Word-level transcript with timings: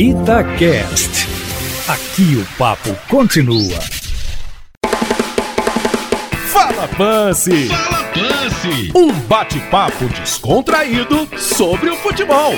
Itacast. 0.00 1.28
Aqui 1.86 2.34
o 2.34 2.56
papo 2.56 2.88
continua. 3.06 3.78
Fala 6.50 6.88
Pance! 6.88 7.68
Fala 7.68 8.04
Pance! 8.04 8.92
Um 8.96 9.12
bate-papo 9.28 10.08
descontraído 10.18 11.28
sobre 11.38 11.90
o 11.90 11.96
futebol. 11.96 12.54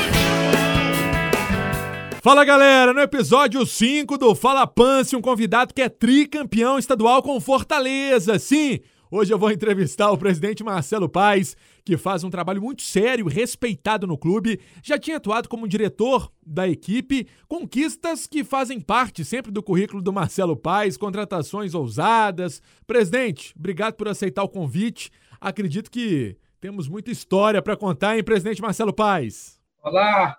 Fala 2.23 2.45
galera, 2.45 2.93
no 2.93 3.01
episódio 3.01 3.67
5 3.67 4.17
do 4.19 4.37
Fala 4.37 4.65
Pance, 4.65 5.17
um 5.17 5.21
convidado 5.21 5.75
que 5.75 5.83
é 5.83 5.89
tricampeão 5.89 6.79
estadual 6.79 7.25
com 7.25 7.41
Fortaleza. 7.41 8.39
Sim, 8.39 8.79
Hoje 9.15 9.31
eu 9.31 9.39
vou 9.39 9.51
entrevistar 9.51 10.11
o 10.11 10.17
presidente 10.17 10.65
Marcelo 10.65 11.07
Paes, 11.07 11.55
que 11.85 11.97
faz 11.97 12.25
um 12.25 12.31
trabalho 12.31 12.63
muito 12.63 12.83
sério 12.83 13.29
e 13.29 13.33
respeitado 13.33 14.07
no 14.07 14.17
clube. 14.17 14.61
Já 14.83 14.99
tinha 14.99 15.17
atuado 15.17 15.49
como 15.49 15.69
diretor 15.69 16.31
da 16.45 16.69
equipe, 16.69 17.27
conquistas 17.49 18.27
que 18.27 18.45
fazem 18.45 18.81
parte 18.81 19.25
sempre 19.25 19.51
do 19.51 19.63
currículo 19.63 20.03
do 20.03 20.13
Marcelo 20.13 20.57
Paes, 20.57 20.97
contratações 20.97 21.75
ousadas. 21.75 22.63
Presidente, 22.87 23.55
obrigado 23.59 23.95
por 23.95 24.09
aceitar 24.09 24.43
o 24.43 24.49
convite. 24.49 25.11
Acredito 25.41 25.91
que 25.91 26.37
temos 26.61 26.89
muita 26.89 27.11
história 27.11 27.61
para 27.61 27.77
contar, 27.77 28.17
hein, 28.17 28.23
presidente 28.23 28.63
Marcelo 28.63 28.93
Paes? 28.93 29.61
Olá, 29.83 30.37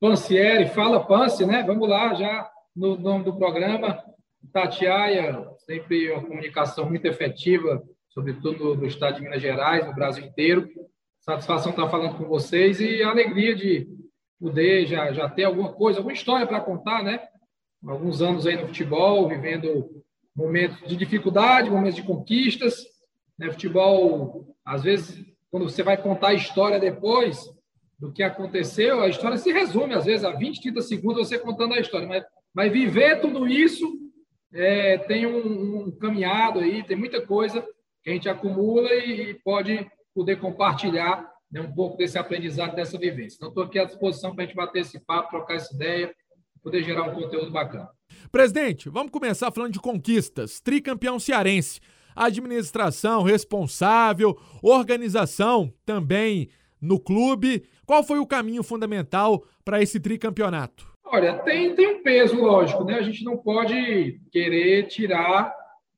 Pancieri, 0.00 0.68
fala 0.68 1.06
Pance, 1.06 1.46
né? 1.46 1.62
Vamos 1.62 1.88
lá, 1.88 2.14
já 2.14 2.50
no 2.74 2.98
nome 2.98 3.24
do 3.24 3.36
programa. 3.36 4.02
Tatiaia, 4.52 5.46
sempre 5.66 6.10
uma 6.10 6.22
comunicação 6.22 6.88
muito 6.88 7.06
efetiva 7.06 7.80
sobretudo 8.10 8.74
no 8.74 8.86
estado 8.86 9.16
de 9.16 9.22
Minas 9.22 9.40
Gerais, 9.40 9.86
no 9.86 9.94
Brasil 9.94 10.24
inteiro. 10.24 10.68
Satisfação 11.20 11.70
estar 11.70 11.88
falando 11.88 12.16
com 12.16 12.24
vocês 12.24 12.80
e 12.80 13.02
a 13.02 13.10
alegria 13.10 13.54
de 13.54 13.88
poder 14.38 14.86
já, 14.86 15.12
já 15.12 15.28
ter 15.28 15.44
alguma 15.44 15.72
coisa, 15.72 15.98
alguma 15.98 16.14
história 16.14 16.46
para 16.46 16.60
contar, 16.60 17.02
né? 17.02 17.20
Alguns 17.86 18.20
anos 18.20 18.46
aí 18.46 18.56
no 18.56 18.66
futebol, 18.66 19.28
vivendo 19.28 20.02
momentos 20.34 20.86
de 20.88 20.96
dificuldade, 20.96 21.70
momentos 21.70 21.96
de 21.96 22.02
conquistas. 22.02 22.84
Né? 23.38 23.50
Futebol, 23.50 24.54
às 24.64 24.82
vezes, 24.82 25.24
quando 25.50 25.68
você 25.68 25.82
vai 25.82 25.96
contar 25.96 26.28
a 26.28 26.34
história 26.34 26.78
depois 26.78 27.38
do 27.98 28.12
que 28.12 28.22
aconteceu, 28.22 29.00
a 29.02 29.08
história 29.08 29.36
se 29.36 29.52
resume, 29.52 29.94
às 29.94 30.06
vezes, 30.06 30.24
a 30.24 30.32
20, 30.32 30.60
30 30.60 30.80
segundos 30.82 31.28
você 31.28 31.38
contando 31.38 31.74
a 31.74 31.80
história. 31.80 32.08
Mas, 32.08 32.24
mas 32.54 32.72
viver 32.72 33.20
tudo 33.20 33.46
isso 33.46 33.86
é, 34.52 34.98
tem 34.98 35.26
um, 35.26 35.86
um 35.86 35.90
caminhado 35.90 36.60
aí, 36.60 36.82
tem 36.82 36.96
muita 36.96 37.24
coisa 37.24 37.64
que 38.02 38.10
a 38.10 38.12
gente 38.12 38.28
acumula 38.28 38.92
e, 38.94 39.34
pode 39.44 39.90
poder 40.14 40.36
compartilhar 40.40 41.30
né, 41.50 41.60
um 41.60 41.72
pouco 41.72 41.96
desse 41.96 42.18
aprendizado, 42.18 42.74
dessa 42.74 42.98
vivência. 42.98 43.36
Então, 43.36 43.48
estou 43.48 43.64
aqui 43.64 43.78
à 43.78 43.84
disposição 43.84 44.34
para 44.34 44.44
a 44.44 44.46
gente 44.46 44.56
bater 44.56 44.80
esse 44.80 44.98
papo, 45.00 45.30
trocar 45.30 45.54
essa 45.54 45.74
ideia, 45.74 46.14
poder 46.62 46.82
gerar 46.82 47.04
um 47.04 47.14
conteúdo 47.14 47.50
bacana. 47.50 47.88
Presidente, 48.30 48.88
vamos 48.88 49.10
começar 49.10 49.50
falando 49.50 49.72
de 49.72 49.80
conquistas. 49.80 50.60
Tricampeão 50.60 51.18
cearense. 51.18 51.80
Administração 52.14 53.22
responsável, 53.22 54.36
organização 54.62 55.72
também 55.86 56.48
no 56.80 56.98
clube. 56.98 57.64
Qual 57.86 58.02
foi 58.02 58.18
o 58.18 58.26
caminho 58.26 58.62
fundamental 58.62 59.44
para 59.64 59.80
esse 59.80 60.00
tricampeonato? 60.00 60.88
Olha, 61.04 61.38
tem, 61.40 61.74
tem 61.74 61.96
um 61.96 62.02
peso, 62.02 62.36
lógico, 62.36 62.84
né? 62.84 62.94
A 62.94 63.02
gente 63.02 63.24
não 63.24 63.36
pode 63.36 64.20
querer 64.30 64.86
tirar 64.86 65.52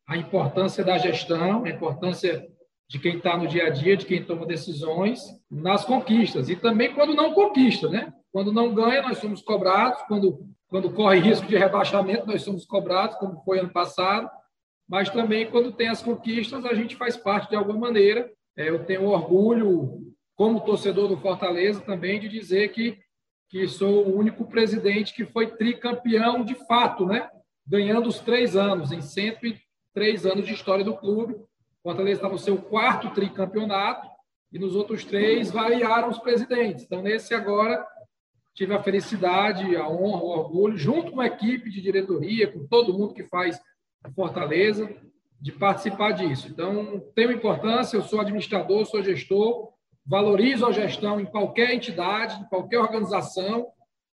a 0.07 0.17
importância 0.17 0.85
da 0.85 0.99
gestão, 0.99 1.65
a 1.65 1.71
importância 1.71 2.47
de 2.89 2.99
quem 2.99 3.17
está 3.17 3.37
no 3.37 3.47
dia 3.47 3.69
a 3.69 3.71
dia, 3.71 3.97
de 3.97 4.05
quem 4.05 4.23
toma 4.23 4.45
decisões 4.45 5.21
nas 5.51 5.85
conquistas. 5.85 6.51
E 6.51 6.57
também 6.57 6.93
quando 6.93 7.15
não 7.15 7.33
conquista, 7.33 7.89
né? 7.89 8.13
Quando 8.31 8.53
não 8.53 8.75
ganha, 8.75 9.03
nós 9.03 9.19
somos 9.19 9.41
cobrados. 9.41 10.03
Quando, 10.03 10.47
quando 10.69 10.93
corre 10.93 11.19
risco 11.19 11.47
de 11.47 11.57
rebaixamento, 11.57 12.27
nós 12.27 12.43
somos 12.43 12.67
cobrados, 12.67 13.17
como 13.17 13.43
foi 13.45 13.61
ano 13.61 13.73
passado. 13.73 14.29
Mas 14.89 15.09
também 15.09 15.51
quando 15.51 15.73
tem 15.73 15.89
as 15.89 16.03
conquistas, 16.03 16.67
a 16.67 16.75
gente 16.75 16.97
faz 16.97 17.17
parte 17.17 17.49
de 17.49 17.57
alguma 17.57 17.79
maneira. 17.79 18.31
É, 18.57 18.69
eu 18.69 18.85
tenho 18.85 19.05
orgulho, 19.05 20.13
como 20.37 20.61
torcedor 20.61 21.09
do 21.09 21.17
Fortaleza, 21.17 21.81
também 21.81 22.21
de 22.21 22.29
dizer 22.29 22.73
que, 22.73 22.99
que 23.49 23.67
sou 23.69 24.07
o 24.07 24.19
único 24.19 24.45
presidente 24.45 25.15
que 25.15 25.25
foi 25.25 25.57
tricampeão 25.57 26.45
de 26.45 26.55
fato, 26.67 27.07
né? 27.07 27.31
Ganhando 27.67 28.09
os 28.09 28.19
três 28.19 28.55
anos, 28.55 28.93
em 28.93 29.01
130 29.01 29.72
três 29.93 30.27
anos 30.27 30.47
de 30.47 30.55
história 30.55 30.85
do 30.85 30.97
clube. 30.97 31.35
O 31.35 31.83
Fortaleza 31.83 32.19
está 32.19 32.29
no 32.29 32.39
seu 32.39 32.57
quarto 32.59 33.11
tricampeonato 33.11 34.09
e 34.53 34.59
nos 34.59 34.75
outros 34.75 35.05
três 35.05 35.51
variaram 35.51 36.09
os 36.09 36.19
presidentes. 36.19 36.85
Então, 36.85 37.03
nesse 37.03 37.35
agora, 37.35 37.85
tive 38.55 38.75
a 38.75 38.83
felicidade, 38.83 39.77
a 39.77 39.89
honra, 39.89 40.23
o 40.23 40.29
orgulho, 40.29 40.77
junto 40.77 41.13
com 41.13 41.21
a 41.21 41.27
equipe 41.27 41.71
de 41.71 41.81
diretoria, 41.81 42.51
com 42.51 42.67
todo 42.67 42.97
mundo 42.97 43.15
que 43.15 43.25
faz 43.25 43.61
Fortaleza, 44.15 44.89
de 45.41 45.53
participar 45.53 46.13
disso. 46.13 46.49
Então, 46.49 47.01
tenho 47.15 47.33
importância, 47.33 47.97
eu 47.97 48.03
sou 48.03 48.21
administrador, 48.21 48.85
sou 48.85 49.03
gestor, 49.03 49.73
valorizo 50.05 50.67
a 50.67 50.73
gestão 50.73 51.21
em 51.21 51.25
qualquer 51.25 51.73
entidade, 51.73 52.41
em 52.41 52.45
qualquer 52.45 52.79
organização, 52.79 53.69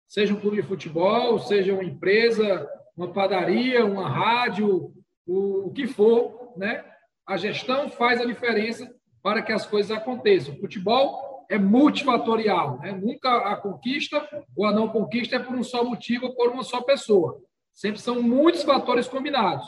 seja 0.07 0.33
um 0.33 0.39
clube 0.39 0.57
de 0.57 0.67
futebol, 0.67 1.37
seja 1.39 1.73
uma 1.73 1.83
empresa, 1.83 2.67
uma 2.95 3.11
padaria, 3.11 3.85
uma 3.85 4.09
rádio, 4.09 4.93
o, 5.29 5.67
o 5.67 5.71
que 5.71 5.85
for, 5.85 6.53
né? 6.57 6.83
A 7.27 7.37
gestão 7.37 7.89
faz 7.89 8.19
a 8.19 8.25
diferença 8.25 8.91
para 9.21 9.41
que 9.43 9.51
as 9.51 9.65
coisas 9.65 9.91
aconteçam. 9.95 10.55
O 10.55 10.59
futebol 10.59 11.45
é 11.49 11.57
multifatorial, 11.57 12.79
né? 12.79 12.91
Nunca 12.91 13.37
a 13.37 13.55
conquista 13.55 14.27
ou 14.55 14.65
a 14.65 14.71
não 14.71 14.87
conquista 14.87 15.35
é 15.35 15.39
por 15.39 15.55
um 15.55 15.63
só 15.63 15.83
motivo 15.83 16.25
ou 16.25 16.35
por 16.35 16.49
uma 16.49 16.63
só 16.63 16.81
pessoa. 16.81 17.39
Sempre 17.73 18.01
são 18.01 18.21
muitos 18.21 18.63
fatores 18.63 19.07
combinados. 19.07 19.65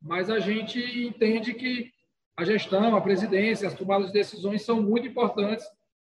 Mas 0.00 0.30
a 0.30 0.38
gente 0.38 0.78
entende 1.06 1.52
que 1.54 1.90
a 2.36 2.44
gestão, 2.44 2.96
a 2.96 3.00
presidência, 3.00 3.68
as 3.68 3.74
tomadas 3.74 4.06
de 4.06 4.12
decisões 4.12 4.62
são 4.62 4.80
muito 4.80 5.08
importantes 5.08 5.66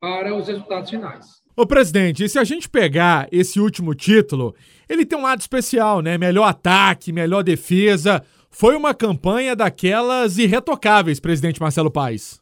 para 0.01 0.35
os 0.35 0.47
resultados 0.49 0.89
finais. 0.89 1.27
Ô 1.57 1.67
presidente, 1.67 2.25
e 2.25 2.29
se 2.29 2.39
a 2.39 2.45
gente 2.45 2.69
pegar 2.69 3.29
esse 3.31 3.61
último 3.61 3.95
título, 3.95 4.55
ele 4.89 5.07
tem 5.07 5.19
um 5.19 5.23
lado 5.23 5.41
especial, 5.41 6.01
né? 6.01 6.19
Melhor 6.19 6.45
ataque, 6.45 7.13
melhor 7.13 7.43
defesa. 7.43 8.25
Foi 8.57 8.77
uma 8.77 8.95
campanha 8.95 9.57
daquelas 9.57 10.39
irretocáveis, 10.39 11.19
presidente 11.19 11.61
Marcelo 11.61 11.91
Paes. 11.91 12.41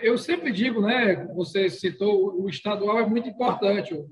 Eu, 0.00 0.16
sempre 0.16 0.52
digo, 0.52 0.80
né? 0.80 1.16
Você 1.34 1.68
citou, 1.68 2.40
o 2.40 2.48
estadual 2.48 3.00
é 3.00 3.06
muito 3.06 3.28
importante. 3.28 3.92
O 3.92 4.06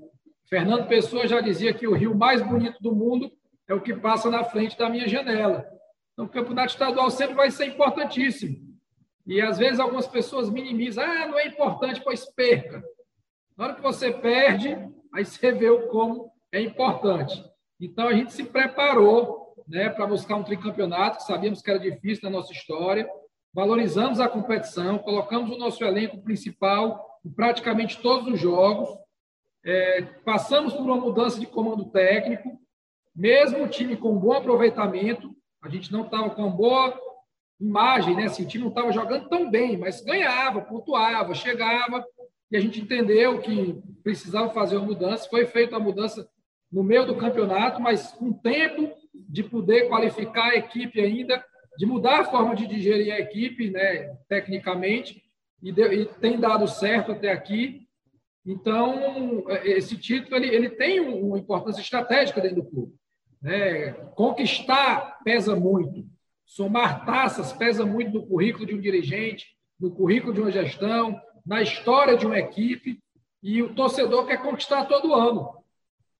Fernando 0.49 0.89
Pessoa 0.89 1.25
já 1.25 1.39
dizia 1.39 1.73
que 1.73 1.87
o 1.87 1.93
rio 1.93 2.13
mais 2.13 2.41
bonito 2.41 2.75
do 2.81 2.93
mundo 2.93 3.31
é 3.65 3.73
o 3.73 3.79
que 3.79 3.93
passa 3.93 4.29
na 4.29 4.43
frente 4.43 4.77
da 4.77 4.89
minha 4.89 5.07
janela. 5.07 5.65
Então, 6.11 6.25
o 6.25 6.29
campeonato 6.29 6.73
estadual 6.73 7.09
sempre 7.09 7.35
vai 7.35 7.49
ser 7.49 7.67
importantíssimo. 7.67 8.57
E 9.25 9.39
às 9.39 9.57
vezes 9.57 9.79
algumas 9.79 10.07
pessoas 10.07 10.49
minimizam, 10.49 11.05
ah, 11.05 11.27
não 11.27 11.39
é 11.39 11.47
importante, 11.47 12.01
pois 12.03 12.25
perca. 12.33 12.83
Na 13.55 13.67
hora 13.67 13.75
que 13.75 13.81
você 13.81 14.11
perde, 14.11 14.77
aí 15.13 15.23
você 15.23 15.53
vê 15.53 15.69
o 15.69 15.87
como 15.87 16.29
é 16.51 16.59
importante. 16.59 17.41
Então 17.79 18.09
a 18.09 18.13
gente 18.13 18.33
se 18.33 18.43
preparou 18.43 19.40
né, 19.71 19.89
para 19.89 20.05
buscar 20.05 20.35
um 20.35 20.43
tricampeonato, 20.43 21.17
que 21.17 21.23
sabíamos 21.23 21.61
que 21.61 21.69
era 21.69 21.79
difícil 21.79 22.29
na 22.29 22.37
nossa 22.37 22.51
história. 22.51 23.09
Valorizamos 23.53 24.19
a 24.19 24.27
competição, 24.27 24.99
colocamos 24.99 25.49
o 25.49 25.57
nosso 25.57 25.83
elenco 25.83 26.21
principal 26.21 27.19
em 27.25 27.31
praticamente 27.31 28.01
todos 28.01 28.33
os 28.33 28.39
jogos. 28.39 28.89
É, 29.63 30.01
passamos 30.25 30.73
por 30.73 30.83
uma 30.83 30.97
mudança 30.97 31.39
de 31.39 31.45
comando 31.45 31.85
técnico, 31.85 32.59
mesmo 33.15 33.63
o 33.63 33.67
time 33.67 33.95
com 33.95 34.17
bom 34.17 34.33
aproveitamento, 34.33 35.33
a 35.61 35.69
gente 35.69 35.91
não 35.91 36.03
estava 36.03 36.29
com 36.31 36.51
boa 36.51 36.99
imagem, 37.59 38.15
né? 38.15 38.25
Assim, 38.25 38.43
o 38.43 38.47
time 38.47 38.63
não 38.63 38.71
estava 38.71 38.91
jogando 38.91 39.29
tão 39.29 39.49
bem, 39.49 39.77
mas 39.77 40.01
ganhava, 40.01 40.61
pontuava, 40.61 41.33
chegava, 41.33 42.03
e 42.49 42.57
a 42.57 42.59
gente 42.59 42.81
entendeu 42.81 43.39
que 43.39 43.81
precisava 44.03 44.49
fazer 44.49 44.77
uma 44.77 44.87
mudança. 44.87 45.29
Foi 45.29 45.45
feita 45.45 45.77
a 45.77 45.79
mudança 45.79 46.27
no 46.71 46.83
meio 46.83 47.05
do 47.05 47.15
campeonato, 47.15 47.79
mas 47.79 48.11
com 48.13 48.33
tempo 48.33 49.00
de 49.13 49.43
poder 49.43 49.87
qualificar 49.87 50.51
a 50.51 50.55
equipe 50.55 50.99
ainda, 50.99 51.43
de 51.77 51.85
mudar 51.85 52.21
a 52.21 52.25
forma 52.25 52.55
de 52.55 52.67
digerir 52.67 53.13
a 53.13 53.19
equipe, 53.19 53.69
né, 53.69 54.15
tecnicamente, 54.27 55.23
e, 55.61 55.71
de, 55.71 55.81
e 55.93 56.05
tem 56.05 56.39
dado 56.39 56.67
certo 56.67 57.11
até 57.11 57.31
aqui. 57.31 57.87
Então, 58.45 59.45
esse 59.63 59.95
título 59.97 60.35
ele, 60.35 60.47
ele 60.47 60.69
tem 60.69 60.99
uma 60.99 61.37
importância 61.37 61.81
estratégica 61.81 62.41
dentro 62.41 62.63
do 62.63 62.69
clube. 62.69 62.93
Né? 63.41 63.93
Conquistar 64.15 65.19
pesa 65.23 65.55
muito, 65.55 66.05
somar 66.45 67.05
taças 67.05 67.53
pesa 67.53 67.85
muito 67.85 68.11
no 68.11 68.27
currículo 68.27 68.65
de 68.65 68.75
um 68.75 68.81
dirigente, 68.81 69.45
no 69.79 69.91
currículo 69.91 70.33
de 70.33 70.41
uma 70.41 70.51
gestão, 70.51 71.19
na 71.45 71.61
história 71.61 72.17
de 72.17 72.25
uma 72.25 72.37
equipe, 72.37 72.99
e 73.41 73.61
o 73.63 73.73
torcedor 73.73 74.27
quer 74.27 74.41
conquistar 74.41 74.85
todo 74.85 75.15
ano. 75.15 75.60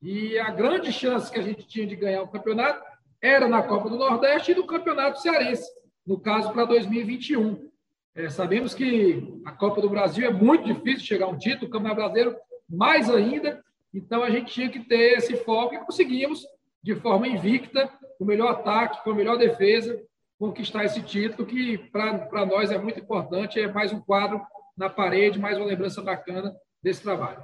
E 0.02 0.40
a 0.40 0.50
grande 0.50 0.92
chance 0.92 1.32
que 1.32 1.40
a 1.40 1.44
gente 1.44 1.68
tinha 1.68 1.86
de 1.86 1.96
ganhar 1.96 2.24
o 2.24 2.28
campeonato 2.28 2.84
era 3.22 3.48
na 3.48 3.62
Copa 3.62 3.90
do 3.90 3.98
Nordeste 3.98 4.52
e 4.52 4.56
no 4.56 4.66
Campeonato 4.66 5.22
Cearense, 5.22 5.70
no 6.06 6.20
caso 6.20 6.52
para 6.52 6.66
2021. 6.66 7.70
É, 8.16 8.30
sabemos 8.30 8.74
que 8.74 9.40
a 9.46 9.52
Copa 9.52 9.80
do 9.80 9.90
Brasil 9.90 10.28
é 10.28 10.34
muito 10.34 10.66
difícil 10.66 11.06
chegar 11.06 11.28
a 11.28 11.30
um 11.30 11.38
título, 11.38 11.68
o 11.68 11.70
Campeonato 11.70 12.02
Brasileiro 12.02 12.36
mais 12.68 13.10
ainda, 13.10 13.64
Então 13.94 14.24
a 14.24 14.30
gente 14.30 14.54
tinha 14.54 14.70
que 14.70 14.80
ter 14.80 15.18
esse 15.18 15.36
foco 15.38 15.76
e 15.76 15.80
conseguimos, 15.80 16.48
de 16.82 16.96
forma 16.96 17.28
invicta, 17.28 17.90
o 18.18 18.26
melhor 18.26 18.52
ataque, 18.52 19.04
com 19.04 19.12
a 19.12 19.16
melhor 19.16 19.38
defesa, 19.38 20.02
conquistar 20.40 20.86
esse 20.86 21.02
título, 21.02 21.46
que 21.46 21.78
para 21.78 22.46
nós 22.46 22.72
é 22.72 22.78
muito 22.78 23.00
importante, 23.00 23.60
é 23.60 23.72
mais 23.72 23.92
um 23.92 24.00
quadro 24.00 24.42
na 24.76 24.90
parede, 24.90 25.38
mais 25.38 25.58
uma 25.58 25.68
lembrança 25.68 26.02
bacana 26.02 26.56
desse 26.82 27.04
trabalho. 27.04 27.44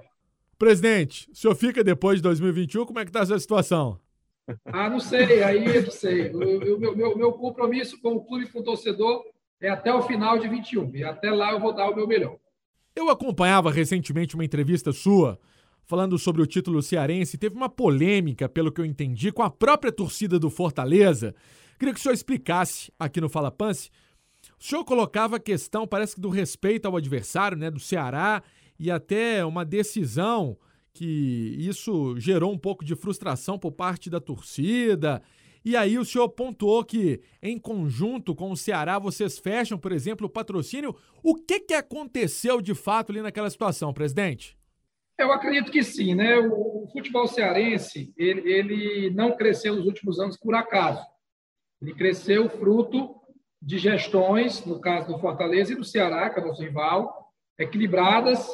Presidente, 0.58 1.30
o 1.32 1.36
senhor 1.36 1.56
fica 1.56 1.84
depois 1.84 2.18
de 2.18 2.24
2021, 2.24 2.86
como 2.86 3.00
é 3.00 3.04
que 3.04 3.10
está 3.10 3.20
essa 3.20 3.38
situação? 3.38 4.00
Ah, 4.66 4.90
não 4.90 5.00
sei, 5.00 5.44
aí 5.44 5.76
eu 5.76 5.84
não 5.84 5.92
sei. 5.92 6.32
O 6.32 6.80
meu, 6.80 6.96
meu, 6.96 7.18
meu 7.18 7.34
compromisso 7.34 8.00
com 8.02 8.16
o 8.16 8.24
clube 8.24 8.46
e 8.46 8.48
com 8.48 8.60
o 8.60 8.64
torcedor 8.64 9.24
é 9.60 9.70
até 9.70 9.94
o 9.94 10.02
final 10.02 10.40
de 10.40 10.48
21, 10.48 10.96
e 10.96 11.04
até 11.04 11.32
lá 11.32 11.52
eu 11.52 11.60
vou 11.60 11.74
dar 11.74 11.90
o 11.90 11.96
meu 11.96 12.08
melhor. 12.08 12.38
Eu 12.96 13.10
acompanhava 13.10 13.72
recentemente 13.72 14.36
uma 14.36 14.46
entrevista 14.46 14.92
sua 14.92 15.40
falando 15.86 16.18
sobre 16.18 16.42
o 16.42 16.48
título 16.48 16.82
cearense. 16.82 17.38
Teve 17.38 17.56
uma 17.56 17.70
polêmica, 17.70 18.50
pelo 18.50 18.72
que 18.72 18.82
eu 18.82 18.86
entendi, 18.86 19.32
com 19.32 19.44
a 19.44 19.50
própria 19.50 19.92
torcida 19.92 20.40
do 20.40 20.50
Fortaleza. 20.50 21.36
Queria 21.78 21.94
que 21.94 22.00
o 22.00 22.04
senhor 22.04 22.14
explicasse 22.14 22.92
aqui 23.00 23.22
no 23.22 23.30
Fala 23.30 23.52
Pance. 23.52 23.90
O 24.60 24.64
senhor 24.64 24.84
colocava 24.84 25.36
a 25.36 25.40
questão, 25.40 25.88
parece 25.88 26.16
que 26.16 26.22
do 26.22 26.30
respeito 26.30 26.88
ao 26.88 26.96
adversário, 26.96 27.58
né, 27.58 27.70
do 27.70 27.80
Ceará, 27.80 28.42
e 28.80 28.92
até 28.92 29.44
uma 29.46 29.66
decisão 29.66 30.58
que 30.94 31.56
isso 31.60 32.20
gerou 32.20 32.52
um 32.52 32.58
pouco 32.58 32.84
de 32.84 32.96
frustração 32.96 33.58
por 33.60 33.72
parte 33.72 34.10
da 34.10 34.20
torcida. 34.20 35.22
E 35.64 35.76
aí 35.76 35.98
o 35.98 36.06
senhor 36.06 36.30
pontuou 36.30 36.84
que, 36.84 37.22
em 37.42 37.60
conjunto 37.60 38.34
com 38.34 38.52
o 38.52 38.58
Ceará, 38.58 38.98
vocês 38.98 39.38
fecham, 39.38 39.78
por 39.78 39.92
exemplo, 39.92 40.26
o 40.26 40.30
patrocínio. 40.30 40.96
O 41.22 41.36
que, 41.36 41.60
que 41.60 41.74
aconteceu 41.74 42.62
de 42.62 42.74
fato 42.74 43.12
ali 43.12 43.22
naquela 43.22 43.50
situação, 43.50 43.94
presidente? 43.94 44.58
Eu 45.20 45.32
acredito 45.32 45.72
que 45.72 45.84
sim, 45.84 46.16
né? 46.16 46.38
O 46.38 46.88
futebol 46.92 47.28
cearense 47.28 48.14
ele, 48.18 48.52
ele 48.52 49.10
não 49.12 49.36
cresceu 49.36 49.76
nos 49.76 49.86
últimos 49.86 50.20
anos 50.20 50.38
por 50.38 50.56
acaso. 50.56 51.04
Ele 51.82 51.94
cresceu 51.94 52.50
fruto 52.50 53.16
de 53.62 53.78
gestões, 53.78 54.64
no 54.66 54.80
caso 54.80 55.08
do 55.08 55.20
Fortaleza 55.20 55.74
e 55.74 55.76
do 55.76 55.84
Ceará, 55.84 56.30
que 56.30 56.40
é 56.40 56.44
nosso 56.44 56.62
rival, 56.62 57.34
equilibradas, 57.60 58.48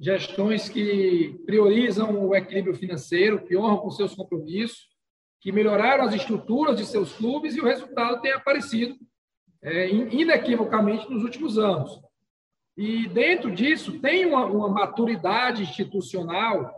gestões 0.00 0.68
que 0.68 1.40
priorizam 1.46 2.26
o 2.26 2.34
equilíbrio 2.34 2.74
financeiro, 2.74 3.44
que 3.44 3.56
honram 3.56 3.78
com 3.78 3.90
seus 3.90 4.14
compromissos, 4.14 4.88
que 5.40 5.52
melhoraram 5.52 6.04
as 6.04 6.14
estruturas 6.14 6.76
de 6.76 6.86
seus 6.86 7.12
clubes 7.12 7.54
e 7.54 7.60
o 7.60 7.64
resultado 7.64 8.20
tem 8.20 8.32
aparecido 8.32 8.96
é, 9.62 9.88
inequivocamente 9.90 11.10
nos 11.10 11.22
últimos 11.22 11.58
anos. 11.58 12.00
E 12.76 13.06
dentro 13.08 13.50
disso 13.50 14.00
tem 14.00 14.26
uma, 14.26 14.46
uma 14.46 14.68
maturidade 14.68 15.62
institucional 15.62 16.72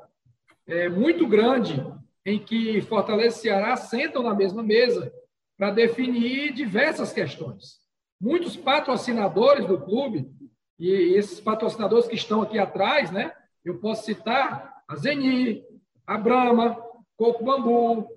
é, 0.67 0.89
muito 0.89 1.27
grande 1.27 1.83
em 2.25 2.39
que 2.39 2.81
Fortaleza 2.83 3.39
e 3.39 3.41
Ceará 3.41 3.77
sentam 3.77 4.23
na 4.23 4.35
mesma 4.35 4.63
mesa 4.63 5.13
para 5.57 5.71
definir 5.71 6.53
diversas 6.53 7.13
questões. 7.13 7.81
Muitos 8.21 8.57
patrocinadores 8.57 9.67
do 9.67 9.81
clube, 9.81 10.29
e 10.79 11.15
esses 11.15 11.41
patrocinadores 11.41 12.07
que 12.07 12.15
estão 12.15 12.43
aqui 12.43 12.59
atrás, 12.59 13.11
né? 13.11 13.33
Eu 13.65 13.79
posso 13.79 14.05
citar 14.05 14.83
a 14.89 14.97
Zeni, 14.97 15.65
a 16.07 16.17
Brahma, 16.17 16.77
Coco 17.17 17.45
Bambu, 17.45 18.09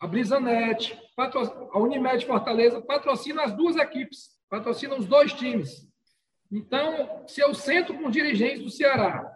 a 0.00 0.06
Brisanet, 0.06 0.98
a 1.16 1.78
Unimed 1.78 2.24
Fortaleza 2.26 2.80
patrocina 2.80 3.42
as 3.42 3.52
duas 3.52 3.76
equipes, 3.76 4.30
patrocina 4.48 4.94
os 4.94 5.06
dois 5.06 5.32
times. 5.32 5.88
Então, 6.50 7.24
se 7.26 7.40
eu 7.40 7.54
sento 7.54 7.94
com 7.94 8.10
dirigentes 8.10 8.62
do 8.62 8.70
Ceará 8.70 9.30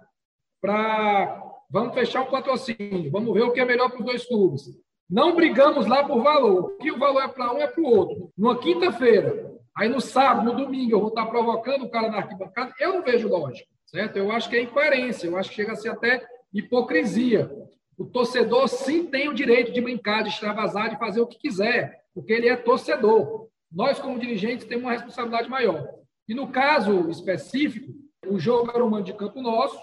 para 0.61 1.43
vamos 1.71 1.95
fechar 1.95 2.23
um 2.23 2.31
patrocínio, 2.31 3.11
vamos 3.11 3.35
ver 3.35 3.43
o 3.43 3.53
que 3.53 3.61
é 3.61 3.65
melhor 3.65 3.91
para 3.91 4.01
os 4.01 4.05
dois 4.05 4.27
clubes. 4.27 4.63
Não 5.09 5.35
brigamos 5.35 5.87
lá 5.87 6.05
por 6.05 6.23
valor. 6.23 6.77
Que 6.77 6.91
o 6.93 6.99
valor 6.99 7.23
é 7.23 7.29
para 7.29 7.53
um 7.53 7.59
é 7.59 7.67
para 7.67 7.83
o 7.83 7.87
outro. 7.87 8.31
Numa 8.37 8.59
quinta-feira, 8.59 9.48
aí 9.79 9.89
no 9.89 10.01
sábado, 10.01 10.45
no 10.45 10.57
domingo, 10.57 10.93
eu 10.93 11.01
vou 11.01 11.09
estar 11.11 11.27
provocando 11.27 11.85
o 11.85 11.89
cara 11.89 12.11
na 12.11 12.19
arquibancada. 12.19 12.75
Eu 12.81 12.95
não 12.95 13.03
vejo 13.03 13.29
lógica, 13.29 13.71
certo? 13.87 14.17
Eu 14.17 14.33
acho 14.33 14.51
que 14.51 14.57
é 14.57 14.63
incoerência, 14.63 15.29
eu 15.29 15.37
acho 15.37 15.51
que 15.51 15.57
chega 15.57 15.73
a 15.73 15.77
ser 15.77 15.91
até 15.91 16.27
hipocrisia. 16.53 17.49
O 17.97 18.05
torcedor 18.05 18.69
sim 18.69 19.07
tem 19.07 19.29
o 19.29 19.35
direito 19.35 19.73
de 19.73 19.81
brincar, 19.81 20.23
de 20.23 20.31
extravasar, 20.31 20.91
de 20.91 20.99
fazer 20.99 21.21
o 21.21 21.27
que 21.27 21.39
quiser, 21.39 22.03
porque 22.13 22.33
ele 22.33 22.49
é 22.49 22.57
torcedor. 22.57 23.49
Nós, 23.71 24.01
como 24.01 24.19
dirigentes, 24.19 24.67
temos 24.67 24.85
uma 24.85 24.93
responsabilidade 24.93 25.49
maior. 25.49 25.89
E 26.29 26.35
no 26.35 26.49
caso 26.49 27.09
específico, 27.09 27.93
o 28.27 28.39
jogo 28.39 28.73
era 28.75 28.85
um 28.85 28.91
mando 28.91 29.05
de 29.05 29.13
campo 29.13 29.41
nosso, 29.41 29.79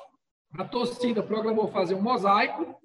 a 0.53 0.65
torcida 0.65 1.23
programou 1.23 1.69
fazer 1.69 1.95
um 1.95 2.01
mosaico, 2.01 2.75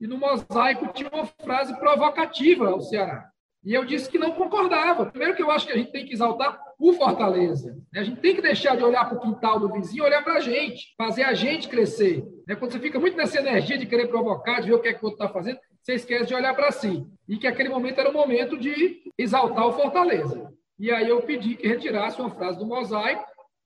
e 0.00 0.06
no 0.06 0.18
mosaico 0.18 0.92
tinha 0.92 1.08
uma 1.12 1.26
frase 1.26 1.76
provocativa 1.78 2.68
ao 2.68 2.80
Ceará. 2.80 3.30
E 3.66 3.74
eu 3.74 3.84
disse 3.84 4.08
que 4.08 4.16
não 4.16 4.30
concordava. 4.30 5.06
Primeiro 5.06 5.34
que 5.34 5.42
eu 5.42 5.50
acho 5.50 5.66
que 5.66 5.72
a 5.72 5.76
gente 5.76 5.90
tem 5.90 6.06
que 6.06 6.12
exaltar 6.12 6.56
o 6.78 6.92
Fortaleza. 6.92 7.76
Né? 7.92 8.00
A 8.00 8.04
gente 8.04 8.20
tem 8.20 8.36
que 8.36 8.40
deixar 8.40 8.76
de 8.76 8.84
olhar 8.84 9.04
para 9.08 9.18
o 9.18 9.20
quintal 9.20 9.58
do 9.58 9.72
vizinho, 9.72 10.04
olhar 10.04 10.22
para 10.22 10.34
a 10.34 10.40
gente, 10.40 10.94
fazer 10.96 11.24
a 11.24 11.34
gente 11.34 11.66
crescer. 11.66 12.24
Né? 12.46 12.54
Quando 12.54 12.70
você 12.70 12.78
fica 12.78 13.00
muito 13.00 13.16
nessa 13.16 13.40
energia 13.40 13.76
de 13.76 13.84
querer 13.84 14.06
provocar, 14.06 14.60
de 14.60 14.68
ver 14.68 14.74
o 14.74 14.78
que 14.78 14.86
é 14.86 14.94
que 14.94 15.04
o 15.04 15.08
outro 15.08 15.20
está 15.20 15.34
fazendo, 15.34 15.58
você 15.82 15.94
esquece 15.94 16.26
de 16.26 16.34
olhar 16.34 16.54
para 16.54 16.70
si. 16.70 17.04
E 17.28 17.38
que 17.38 17.46
aquele 17.48 17.68
momento 17.68 17.98
era 17.98 18.08
o 18.08 18.12
momento 18.12 18.56
de 18.56 19.02
exaltar 19.18 19.66
o 19.66 19.72
Fortaleza. 19.72 20.48
E 20.78 20.92
aí 20.92 21.08
eu 21.08 21.20
pedi 21.22 21.56
que 21.56 21.66
retirasse 21.66 22.20
uma 22.20 22.30
frase 22.30 22.60
do 22.60 22.66
mosaico, 22.66 23.24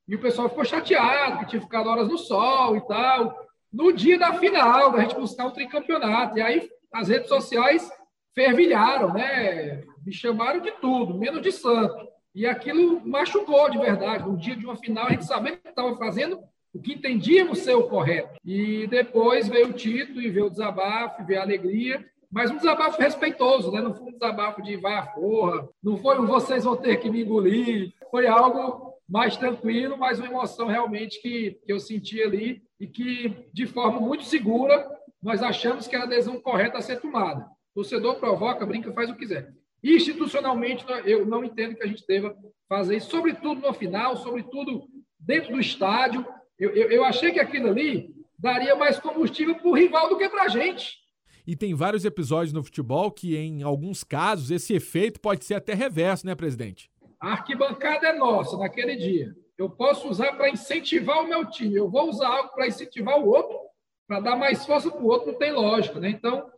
e 0.08 0.14
o 0.14 0.20
pessoal 0.20 0.48
ficou 0.48 0.64
chateado, 0.64 1.40
que 1.40 1.46
tinha 1.46 1.60
ficado 1.60 1.90
horas 1.90 2.08
no 2.08 2.16
sol 2.16 2.74
e 2.74 2.80
tal. 2.86 3.36
No 3.70 3.92
dia 3.92 4.18
da 4.18 4.32
final, 4.32 4.92
da 4.92 5.02
gente 5.02 5.14
buscar 5.14 5.46
o 5.46 5.52
tricampeonato. 5.52 6.38
E 6.38 6.42
aí 6.42 6.70
as 6.90 7.08
redes 7.08 7.28
sociais 7.28 7.88
fervilharam, 8.34 9.12
né? 9.12 9.84
Me 10.10 10.16
chamaram 10.16 10.58
de 10.58 10.72
tudo, 10.72 11.14
menos 11.14 11.40
de 11.40 11.52
santo. 11.52 12.08
E 12.34 12.44
aquilo 12.44 13.00
machucou 13.06 13.70
de 13.70 13.78
verdade. 13.78 14.28
No 14.28 14.36
dia 14.36 14.56
de 14.56 14.66
uma 14.66 14.74
final, 14.74 15.06
a 15.06 15.10
gente 15.10 15.24
sabia 15.24 15.56
que 15.56 15.68
estava 15.68 15.96
fazendo 15.96 16.40
o 16.74 16.80
que 16.80 16.94
entendíamos 16.94 17.60
ser 17.60 17.74
o 17.74 17.88
correto. 17.88 18.34
E 18.44 18.88
depois 18.88 19.46
veio 19.46 19.68
o 19.68 19.72
título, 19.72 20.20
e 20.20 20.28
veio 20.28 20.46
o 20.46 20.50
desabafo, 20.50 21.24
veio 21.24 21.38
a 21.38 21.44
alegria. 21.44 22.04
Mas 22.28 22.50
um 22.50 22.56
desabafo 22.56 23.00
respeitoso, 23.00 23.70
né? 23.70 23.80
Não 23.80 23.94
foi 23.94 24.08
um 24.08 24.12
desabafo 24.12 24.60
de 24.60 24.76
vá 24.78 25.02
porra, 25.02 25.68
não 25.80 25.96
foi 25.96 26.18
um 26.18 26.26
vocês 26.26 26.64
vão 26.64 26.76
ter 26.76 26.96
que 26.96 27.08
me 27.08 27.22
engolir. 27.22 27.94
Foi 28.10 28.26
algo 28.26 28.92
mais 29.08 29.36
tranquilo, 29.36 29.96
mas 29.96 30.18
uma 30.18 30.26
emoção 30.26 30.66
realmente 30.66 31.22
que, 31.22 31.52
que 31.64 31.72
eu 31.72 31.78
senti 31.78 32.20
ali 32.20 32.60
e 32.80 32.88
que, 32.88 33.46
de 33.52 33.64
forma 33.64 34.00
muito 34.00 34.24
segura, 34.24 34.90
nós 35.22 35.40
achamos 35.40 35.86
que 35.86 35.94
era 35.94 36.02
a 36.02 36.08
adesão 36.08 36.40
correta 36.40 36.78
a 36.78 36.82
ser 36.82 37.00
tomada. 37.00 37.42
O 37.72 37.74
torcedor 37.82 38.16
provoca, 38.16 38.66
brinca, 38.66 38.92
faz 38.92 39.08
o 39.08 39.12
que 39.12 39.20
quiser. 39.20 39.59
Institucionalmente, 39.82 40.84
eu 41.04 41.24
não 41.24 41.44
entendo 41.44 41.74
que 41.74 41.82
a 41.82 41.86
gente 41.86 42.06
deva 42.06 42.36
fazer 42.68 42.96
isso, 42.96 43.10
sobretudo 43.10 43.60
no 43.60 43.72
final, 43.72 44.16
sobretudo 44.16 44.86
dentro 45.18 45.52
do 45.52 45.60
estádio. 45.60 46.24
Eu, 46.58 46.70
eu, 46.70 46.90
eu 46.90 47.04
achei 47.04 47.32
que 47.32 47.40
aquilo 47.40 47.68
ali 47.68 48.14
daria 48.38 48.74
mais 48.76 48.98
combustível 48.98 49.54
para 49.54 49.68
o 49.68 49.74
rival 49.74 50.08
do 50.08 50.18
que 50.18 50.28
para 50.28 50.44
a 50.44 50.48
gente. 50.48 50.98
E 51.46 51.56
tem 51.56 51.74
vários 51.74 52.04
episódios 52.04 52.52
no 52.52 52.62
futebol 52.62 53.10
que, 53.10 53.36
em 53.36 53.62
alguns 53.62 54.04
casos, 54.04 54.50
esse 54.50 54.74
efeito 54.74 55.20
pode 55.20 55.44
ser 55.44 55.54
até 55.54 55.74
reverso, 55.74 56.26
né, 56.26 56.34
presidente? 56.34 56.90
A 57.18 57.32
arquibancada 57.32 58.08
é 58.08 58.12
nossa 58.16 58.56
naquele 58.56 58.96
dia. 58.96 59.34
Eu 59.58 59.68
posso 59.68 60.08
usar 60.08 60.32
para 60.32 60.48
incentivar 60.48 61.22
o 61.22 61.28
meu 61.28 61.44
time. 61.50 61.74
Eu 61.74 61.90
vou 61.90 62.08
usar 62.08 62.28
algo 62.28 62.50
para 62.54 62.66
incentivar 62.68 63.18
o 63.18 63.28
outro, 63.28 63.58
para 64.06 64.20
dar 64.20 64.36
mais 64.36 64.64
força 64.64 64.90
para 64.90 65.02
o 65.02 65.06
outro, 65.06 65.32
não 65.32 65.38
tem 65.38 65.52
lógica, 65.52 65.98
né? 66.00 66.10
Então, 66.10 66.50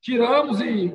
tiramos 0.00 0.60
e 0.60 0.94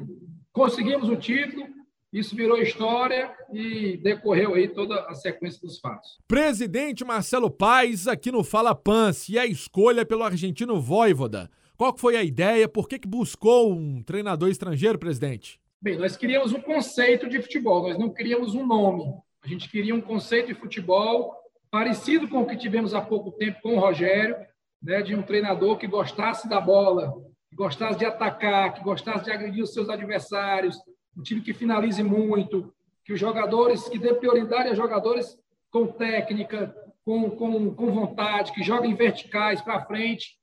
conseguimos 0.54 1.10
o 1.10 1.18
título. 1.18 1.68
Isso 2.14 2.36
virou 2.36 2.62
história 2.62 3.36
e 3.52 3.98
decorreu 3.98 4.54
aí 4.54 4.68
toda 4.68 5.00
a 5.08 5.16
sequência 5.16 5.60
dos 5.60 5.80
fatos. 5.80 6.20
Presidente 6.28 7.04
Marcelo 7.04 7.50
Paes 7.50 8.08
aqui 8.08 8.32
no 8.32 8.44
Fala 8.44 8.76
Pance 8.76 9.34
e 9.34 9.40
a 9.40 9.48
escolha 9.48 10.06
pelo 10.06 10.24
argentino 10.24 10.80
Voivoda. 10.80 11.50
Qual 11.76 11.98
foi 11.98 12.16
a 12.16 12.24
ideia? 12.24 12.70
Por 12.70 12.88
que, 12.88 13.00
que 13.00 13.08
buscou 13.08 13.74
um 13.74 14.04
treinador 14.04 14.50
estrangeiro, 14.50 15.00
presidente? 15.00 15.60
Bem, 15.82 15.98
nós 15.98 16.16
queríamos 16.16 16.54
um 16.54 16.62
conceito 16.62 17.28
de 17.28 17.42
futebol, 17.42 17.90
nós 17.90 17.98
não 17.98 18.14
queríamos 18.14 18.54
um 18.54 18.66
nome. 18.66 19.12
A 19.44 19.48
gente 19.48 19.68
queria 19.68 19.96
um 19.96 20.00
conceito 20.00 20.48
de 20.48 20.54
futebol 20.54 21.36
parecido 21.72 22.28
com 22.28 22.42
o 22.42 22.46
que 22.46 22.56
tivemos 22.56 22.94
há 22.94 23.02
pouco 23.02 23.32
tempo 23.32 23.60
com 23.64 23.76
o 23.76 23.80
Rogério, 23.80 24.36
né, 24.82 25.02
de 25.02 25.16
um 25.16 25.24
treinador 25.24 25.78
que 25.78 25.88
gostasse 25.88 26.48
da 26.48 26.62
bola, 26.62 27.12
que 27.54 27.58
gostasse 27.58 28.00
de 28.00 28.06
atacar, 28.06 28.74
que 28.74 28.84
gostasse 28.84 29.26
de 29.26 29.32
agredir 29.32 29.64
os 29.64 29.74
seus 29.74 29.88
adversários, 29.88 30.76
um 31.16 31.22
time 31.22 31.40
que 31.40 31.54
finalize 31.54 32.02
muito, 32.02 32.74
que 33.06 33.14
os 33.14 33.20
jogadores, 33.20 33.88
que 33.88 34.00
dê 34.00 34.14
prioridade 34.16 34.70
a 34.70 34.74
jogadores 34.74 35.38
com 35.70 35.86
técnica, 35.86 36.76
com, 37.06 37.30
com, 37.30 37.74
com 37.76 37.92
vontade, 37.92 38.52
que 38.54 38.64
joguem 38.64 38.96
verticais 38.96 39.62
para 39.62 39.86
frente. 39.86 40.36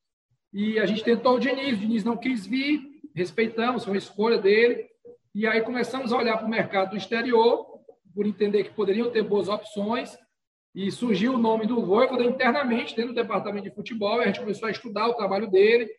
E 0.52 0.78
a 0.78 0.86
gente 0.86 1.02
tentou 1.02 1.34
o 1.34 1.40
Diniz, 1.40 1.74
o 1.74 1.80
Diniz 1.80 2.04
não 2.04 2.16
quis 2.16 2.46
vir, 2.46 2.80
respeitamos, 3.14 3.84
foi 3.84 3.94
uma 3.94 3.98
escolha 3.98 4.38
dele. 4.38 4.86
E 5.34 5.46
aí 5.46 5.62
começamos 5.62 6.12
a 6.12 6.16
olhar 6.16 6.36
para 6.36 6.46
o 6.46 6.50
mercado 6.50 6.90
do 6.90 6.96
exterior, 6.96 7.66
por 8.14 8.24
entender 8.24 8.64
que 8.64 8.74
poderiam 8.74 9.10
ter 9.10 9.22
boas 9.22 9.48
opções, 9.48 10.16
e 10.72 10.92
surgiu 10.92 11.34
o 11.34 11.38
nome 11.38 11.66
do 11.66 11.84
Voivoda 11.84 12.22
internamente 12.22 12.94
dentro 12.94 13.12
do 13.12 13.20
departamento 13.20 13.68
de 13.68 13.74
futebol, 13.74 14.18
e 14.18 14.24
a 14.24 14.26
gente 14.26 14.40
começou 14.40 14.68
a 14.68 14.70
estudar 14.70 15.08
o 15.08 15.14
trabalho 15.14 15.50
dele, 15.50 15.90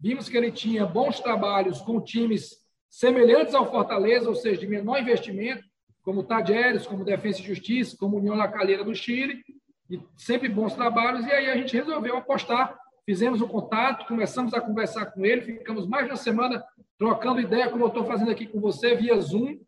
vimos 0.00 0.28
que 0.28 0.36
ele 0.36 0.52
tinha 0.52 0.86
bons 0.86 1.20
trabalhos 1.20 1.80
com 1.80 2.00
times 2.00 2.56
semelhantes 2.88 3.54
ao 3.54 3.70
Fortaleza, 3.70 4.28
ou 4.28 4.34
seja, 4.34 4.60
de 4.60 4.66
menor 4.66 5.00
investimento, 5.00 5.64
como 6.02 6.22
Tadieres, 6.22 6.86
como 6.86 7.04
Defesa 7.04 7.40
e 7.40 7.44
Justiça, 7.44 7.96
como 7.98 8.16
União 8.16 8.34
La 8.34 8.48
Calheira 8.48 8.84
do 8.84 8.94
Chile, 8.94 9.42
e 9.90 10.00
sempre 10.16 10.48
bons 10.48 10.74
trabalhos, 10.74 11.26
e 11.26 11.30
aí 11.30 11.50
a 11.50 11.56
gente 11.56 11.76
resolveu 11.76 12.16
apostar, 12.16 12.78
fizemos 13.04 13.40
o 13.40 13.44
um 13.44 13.48
contato, 13.48 14.06
começamos 14.06 14.54
a 14.54 14.60
conversar 14.60 15.06
com 15.06 15.24
ele, 15.24 15.42
ficamos 15.42 15.86
mais 15.86 16.04
de 16.04 16.12
uma 16.12 16.16
semana 16.16 16.64
trocando 16.98 17.40
ideia, 17.40 17.68
como 17.68 17.84
eu 17.84 17.88
estou 17.88 18.04
fazendo 18.04 18.30
aqui 18.30 18.46
com 18.46 18.60
você, 18.60 18.94
via 18.94 19.18
Zoom, 19.20 19.58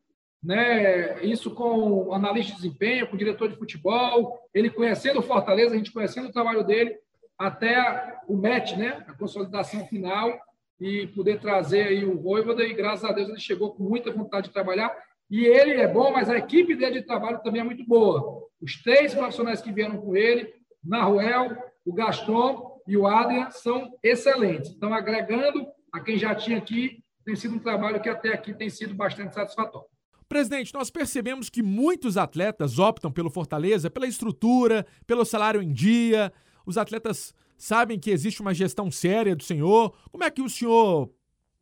né? 0.43 1.23
isso 1.25 1.51
com 1.51 2.13
analista 2.13 2.53
de 2.53 2.63
desempenho, 2.63 3.07
com 3.07 3.17
diretor 3.17 3.49
de 3.49 3.57
futebol, 3.57 4.39
ele 4.53 4.71
conhecendo 4.71 5.21
o 5.21 5.23
Fortaleza, 5.23 5.75
a 5.75 5.79
gente 5.79 5.93
conhecendo 5.93 6.29
o 6.29 6.33
trabalho 6.33 6.65
dele, 6.65 6.97
até 7.41 8.19
o 8.29 8.37
match, 8.37 8.77
né? 8.77 9.03
a 9.09 9.15
consolidação 9.15 9.87
final, 9.87 10.39
e 10.79 11.07
poder 11.09 11.41
trazer 11.41 11.89
aí 11.89 12.05
o 12.05 12.21
Voivoda, 12.21 12.63
e 12.63 12.75
graças 12.75 13.09
a 13.09 13.13
Deus 13.13 13.31
ele 13.31 13.41
chegou 13.41 13.73
com 13.73 13.83
muita 13.83 14.13
vontade 14.13 14.49
de 14.49 14.53
trabalhar, 14.53 14.95
e 15.31 15.47
ele 15.47 15.81
é 15.81 15.89
bom, 15.89 16.13
mas 16.13 16.29
a 16.29 16.37
equipe 16.37 16.75
dele 16.75 17.01
de 17.01 17.07
trabalho 17.07 17.43
também 17.43 17.63
é 17.63 17.65
muito 17.65 17.85
boa. 17.87 18.47
Os 18.61 18.83
três 18.83 19.15
profissionais 19.15 19.63
que 19.63 19.73
vieram 19.73 19.97
com 19.97 20.15
ele, 20.15 20.53
Naruel, 20.85 21.57
o 21.85 21.95
Gaston 21.95 22.79
e 22.87 22.95
o 22.97 23.07
Adrian, 23.07 23.51
são 23.51 23.91
excelentes. 24.03 24.71
Então, 24.71 24.93
agregando 24.93 25.67
a 25.93 26.01
quem 26.01 26.19
já 26.19 26.35
tinha 26.35 26.59
aqui, 26.59 27.03
tem 27.25 27.35
sido 27.37 27.55
um 27.55 27.59
trabalho 27.59 28.01
que 28.03 28.09
até 28.09 28.35
aqui 28.35 28.53
tem 28.53 28.69
sido 28.69 28.93
bastante 28.95 29.35
satisfatório. 29.35 29.89
Presidente, 30.29 30.75
nós 30.75 30.91
percebemos 30.91 31.49
que 31.49 31.63
muitos 31.63 32.17
atletas 32.17 32.79
optam 32.79 33.11
pelo 33.11 33.31
Fortaleza 33.31 33.91
pela 33.91 34.07
estrutura, 34.07 34.87
pelo 35.07 35.25
salário 35.25 35.63
em 35.63 35.73
dia. 35.73 36.33
Os 36.71 36.79
atletas 36.79 37.35
sabem 37.59 37.99
que 37.99 38.13
existe 38.13 38.41
uma 38.41 38.55
gestão 38.55 38.93
séria 38.93 39.35
do 39.35 39.43
senhor. 39.43 39.93
Como 40.13 40.23
é 40.23 40.31
que 40.31 40.41
o 40.41 40.49
senhor 40.49 41.11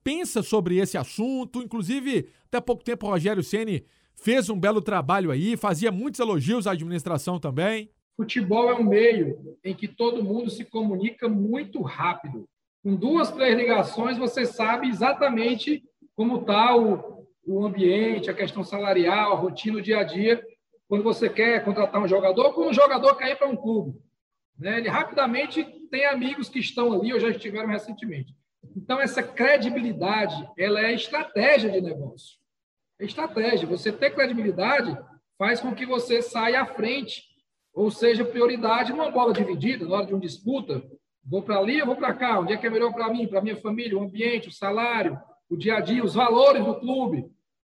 pensa 0.04 0.42
sobre 0.42 0.76
esse 0.76 0.98
assunto? 0.98 1.62
Inclusive, 1.62 2.28
até 2.44 2.60
pouco 2.60 2.84
tempo 2.84 3.06
o 3.06 3.08
Rogério 3.08 3.42
Ceni 3.42 3.86
fez 4.14 4.50
um 4.50 4.60
belo 4.60 4.82
trabalho 4.82 5.30
aí, 5.30 5.56
fazia 5.56 5.90
muitos 5.90 6.20
elogios 6.20 6.66
à 6.66 6.72
administração 6.72 7.40
também. 7.40 7.90
Futebol 8.18 8.68
é 8.68 8.74
um 8.74 8.84
meio 8.84 9.56
em 9.64 9.74
que 9.74 9.88
todo 9.88 10.22
mundo 10.22 10.50
se 10.50 10.62
comunica 10.62 11.26
muito 11.26 11.80
rápido. 11.80 12.46
Com 12.82 12.94
duas, 12.94 13.30
três 13.30 13.56
ligações, 13.56 14.18
você 14.18 14.44
sabe 14.44 14.88
exatamente 14.88 15.82
como 16.14 16.40
está 16.40 16.76
o, 16.76 17.26
o 17.46 17.64
ambiente, 17.64 18.28
a 18.28 18.34
questão 18.34 18.62
salarial, 18.62 19.32
a 19.32 19.36
rotina, 19.36 19.78
o 19.78 19.82
dia 19.82 20.00
a 20.00 20.04
dia, 20.04 20.44
quando 20.86 21.02
você 21.02 21.30
quer 21.30 21.64
contratar 21.64 21.98
um 21.98 22.08
jogador, 22.08 22.52
quando 22.52 22.68
um 22.68 22.74
jogador 22.74 23.14
quer 23.14 23.30
ir 23.30 23.36
para 23.36 23.48
um 23.48 23.56
clube. 23.56 23.98
Né? 24.58 24.78
Ele 24.78 24.88
rapidamente 24.88 25.64
tem 25.90 26.04
amigos 26.06 26.48
que 26.48 26.58
estão 26.58 26.92
ali 26.92 27.12
ou 27.12 27.20
já 27.20 27.28
estiveram 27.28 27.68
recentemente. 27.68 28.34
Então, 28.76 29.00
essa 29.00 29.22
credibilidade, 29.22 30.48
ela 30.58 30.80
é 30.80 30.92
estratégia 30.92 31.70
de 31.70 31.80
negócio. 31.80 32.38
É 33.00 33.04
estratégia. 33.04 33.68
Você 33.68 33.92
ter 33.92 34.14
credibilidade 34.14 34.96
faz 35.38 35.60
com 35.60 35.74
que 35.74 35.86
você 35.86 36.20
saia 36.20 36.62
à 36.62 36.66
frente, 36.66 37.22
ou 37.72 37.90
seja, 37.90 38.24
prioridade 38.24 38.92
numa 38.92 39.10
bola 39.10 39.32
dividida, 39.32 39.86
na 39.86 39.96
hora 39.96 40.06
de 40.06 40.14
uma 40.14 40.20
disputa. 40.20 40.82
Vou 41.24 41.42
para 41.42 41.58
ali, 41.58 41.78
eu 41.78 41.86
vou 41.86 41.96
para 41.96 42.14
cá. 42.14 42.40
Onde 42.40 42.52
é 42.52 42.56
que 42.56 42.66
é 42.66 42.70
melhor 42.70 42.92
para 42.92 43.08
mim, 43.08 43.28
para 43.28 43.40
minha 43.40 43.56
família, 43.56 43.96
o 43.96 44.02
ambiente, 44.02 44.48
o 44.48 44.52
salário, 44.52 45.18
o 45.48 45.56
dia 45.56 45.76
a 45.76 45.80
dia, 45.80 46.04
os 46.04 46.14
valores 46.14 46.64
do 46.64 46.74
clube. 46.74 47.24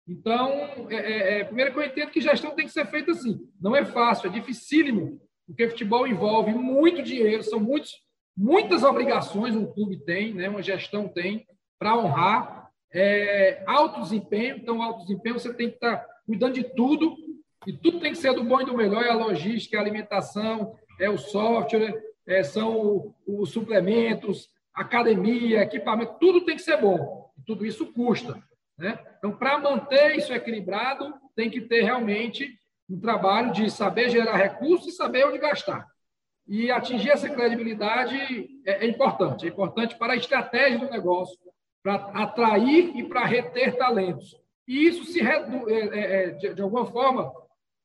Então, 0.07 0.49
é, 0.89 0.95
é, 0.95 1.39
é, 1.39 1.43
primeiro 1.43 1.71
que 1.71 1.77
eu 1.77 1.83
entendo 1.83 2.09
que 2.09 2.21
gestão 2.21 2.55
tem 2.55 2.65
que 2.65 2.71
ser 2.71 2.87
feita 2.87 3.11
assim. 3.11 3.39
Não 3.61 3.75
é 3.75 3.85
fácil, 3.85 4.27
é 4.27 4.33
dificílimo, 4.33 5.21
porque 5.49 5.69
futebol 5.69 6.07
envolve 6.07 6.53
muito 6.53 7.03
dinheiro, 7.03 7.43
são 7.43 7.59
muitos 7.59 8.01
Muitas 8.41 8.83
obrigações 8.83 9.53
um 9.53 9.65
clube 9.65 9.97
tem, 9.97 10.33
né, 10.33 10.47
uma 10.47 10.63
gestão 10.63 11.09
tem, 11.09 11.45
para 11.77 11.97
honrar. 11.97 12.69
É, 12.89 13.61
alto 13.67 14.01
desempenho, 14.01 14.55
então, 14.55 14.81
alto 14.81 15.01
desempenho, 15.01 15.37
você 15.37 15.53
tem 15.53 15.67
que 15.67 15.75
estar 15.75 15.97
tá 15.97 16.05
cuidando 16.25 16.53
de 16.53 16.63
tudo, 16.63 17.17
e 17.67 17.73
tudo 17.73 17.99
tem 17.99 18.13
que 18.13 18.17
ser 18.17 18.33
do 18.33 18.45
bom 18.45 18.61
e 18.61 18.65
do 18.65 18.77
melhor: 18.77 19.03
é 19.03 19.09
a 19.09 19.15
logística, 19.15 19.75
é 19.75 19.79
a 19.79 19.81
alimentação, 19.81 20.73
é 20.97 21.09
o 21.09 21.17
software, 21.17 22.01
é, 22.25 22.41
são 22.41 23.13
os 23.27 23.51
suplementos, 23.51 24.47
academia, 24.73 25.61
equipamento, 25.61 26.15
tudo 26.17 26.45
tem 26.45 26.55
que 26.55 26.61
ser 26.61 26.77
bom. 26.77 27.29
Tudo 27.45 27.65
isso 27.65 27.87
custa. 27.87 28.41
Né? 28.77 28.97
Então, 29.17 29.33
para 29.33 29.59
manter 29.59 30.15
isso 30.15 30.31
equilibrado, 30.31 31.13
tem 31.35 31.49
que 31.49 31.59
ter 31.59 31.83
realmente 31.83 32.57
um 32.89 32.99
trabalho 32.99 33.51
de 33.51 33.69
saber 33.69 34.09
gerar 34.09 34.35
recursos 34.35 34.87
e 34.87 34.95
saber 34.95 35.27
onde 35.27 35.37
gastar. 35.37 35.85
E 36.47 36.71
atingir 36.71 37.11
essa 37.11 37.29
credibilidade 37.29 38.49
é, 38.65 38.85
é 38.85 38.87
importante. 38.87 39.45
É 39.45 39.49
importante 39.49 39.95
para 39.95 40.13
a 40.13 40.17
estratégia 40.17 40.79
do 40.79 40.89
negócio, 40.89 41.37
para 41.83 41.95
atrair 41.95 42.95
e 42.95 43.03
para 43.03 43.25
reter 43.25 43.77
talentos. 43.77 44.35
E 44.67 44.87
isso 44.87 45.05
se. 45.05 45.21
É, 45.21 45.45
é, 45.67 46.23
é, 46.23 46.29
de, 46.31 46.55
de 46.55 46.61
alguma 46.61 46.87
forma 46.87 47.31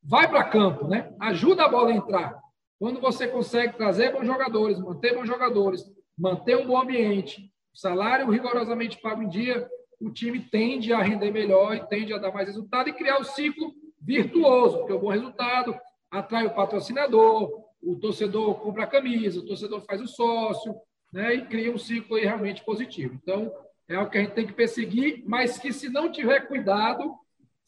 vai 0.02 0.28
para 0.28 0.44
campo, 0.44 0.88
né? 0.88 1.14
Ajuda 1.20 1.64
a 1.64 1.68
bola 1.68 1.90
a 1.90 1.94
entrar. 1.94 2.38
Quando 2.78 3.00
você 3.00 3.28
consegue 3.28 3.76
trazer 3.76 4.12
bons 4.12 4.26
jogadores, 4.26 4.78
manter 4.78 5.14
bons 5.14 5.26
jogadores, 5.26 5.82
manter 6.18 6.56
um 6.56 6.66
bom 6.66 6.80
ambiente, 6.80 7.50
salário 7.74 8.30
rigorosamente 8.30 9.00
pago 9.00 9.22
em 9.22 9.28
dia, 9.28 9.66
o 10.00 10.10
time 10.10 10.40
tende 10.40 10.92
a 10.92 11.00
render 11.00 11.30
melhor 11.30 11.74
e 11.74 11.86
tende 11.86 12.12
a 12.12 12.18
dar 12.18 12.32
mais 12.32 12.48
resultado 12.48 12.88
e 12.88 12.92
criar 12.92 13.18
o 13.18 13.24
ciclo 13.24 13.72
virtuoso, 14.04 14.78
porque 14.78 14.92
o 14.92 14.98
bom 14.98 15.08
resultado 15.08 15.74
atrai 16.10 16.46
o 16.46 16.54
patrocinador, 16.54 17.64
o 17.82 17.96
torcedor 17.96 18.54
compra 18.60 18.84
a 18.84 18.88
camisa, 18.88 19.40
o 19.40 19.46
torcedor 19.46 19.80
faz 19.82 20.00
o 20.00 20.06
sócio, 20.06 20.74
né, 21.12 21.34
e 21.34 21.46
cria 21.46 21.72
um 21.72 21.78
ciclo 21.78 22.16
realmente 22.16 22.64
positivo. 22.64 23.18
Então, 23.22 23.52
é 23.88 23.94
algo 23.96 24.10
que 24.10 24.18
a 24.18 24.22
gente 24.22 24.34
tem 24.34 24.46
que 24.46 24.52
perseguir, 24.52 25.22
mas 25.26 25.58
que, 25.58 25.72
se 25.72 25.88
não 25.88 26.10
tiver 26.10 26.46
cuidado, 26.46 27.14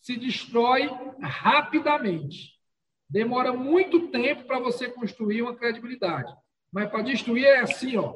se 0.00 0.16
destrói 0.16 0.88
rapidamente. 1.21 2.55
Demora 3.09 3.52
muito 3.52 4.09
tempo 4.09 4.45
para 4.45 4.59
você 4.59 4.88
construir 4.88 5.43
uma 5.43 5.55
credibilidade. 5.55 6.33
Mas 6.73 6.90
para 6.90 7.02
destruir 7.02 7.45
é 7.45 7.61
assim, 7.61 7.97
ó. 7.97 8.14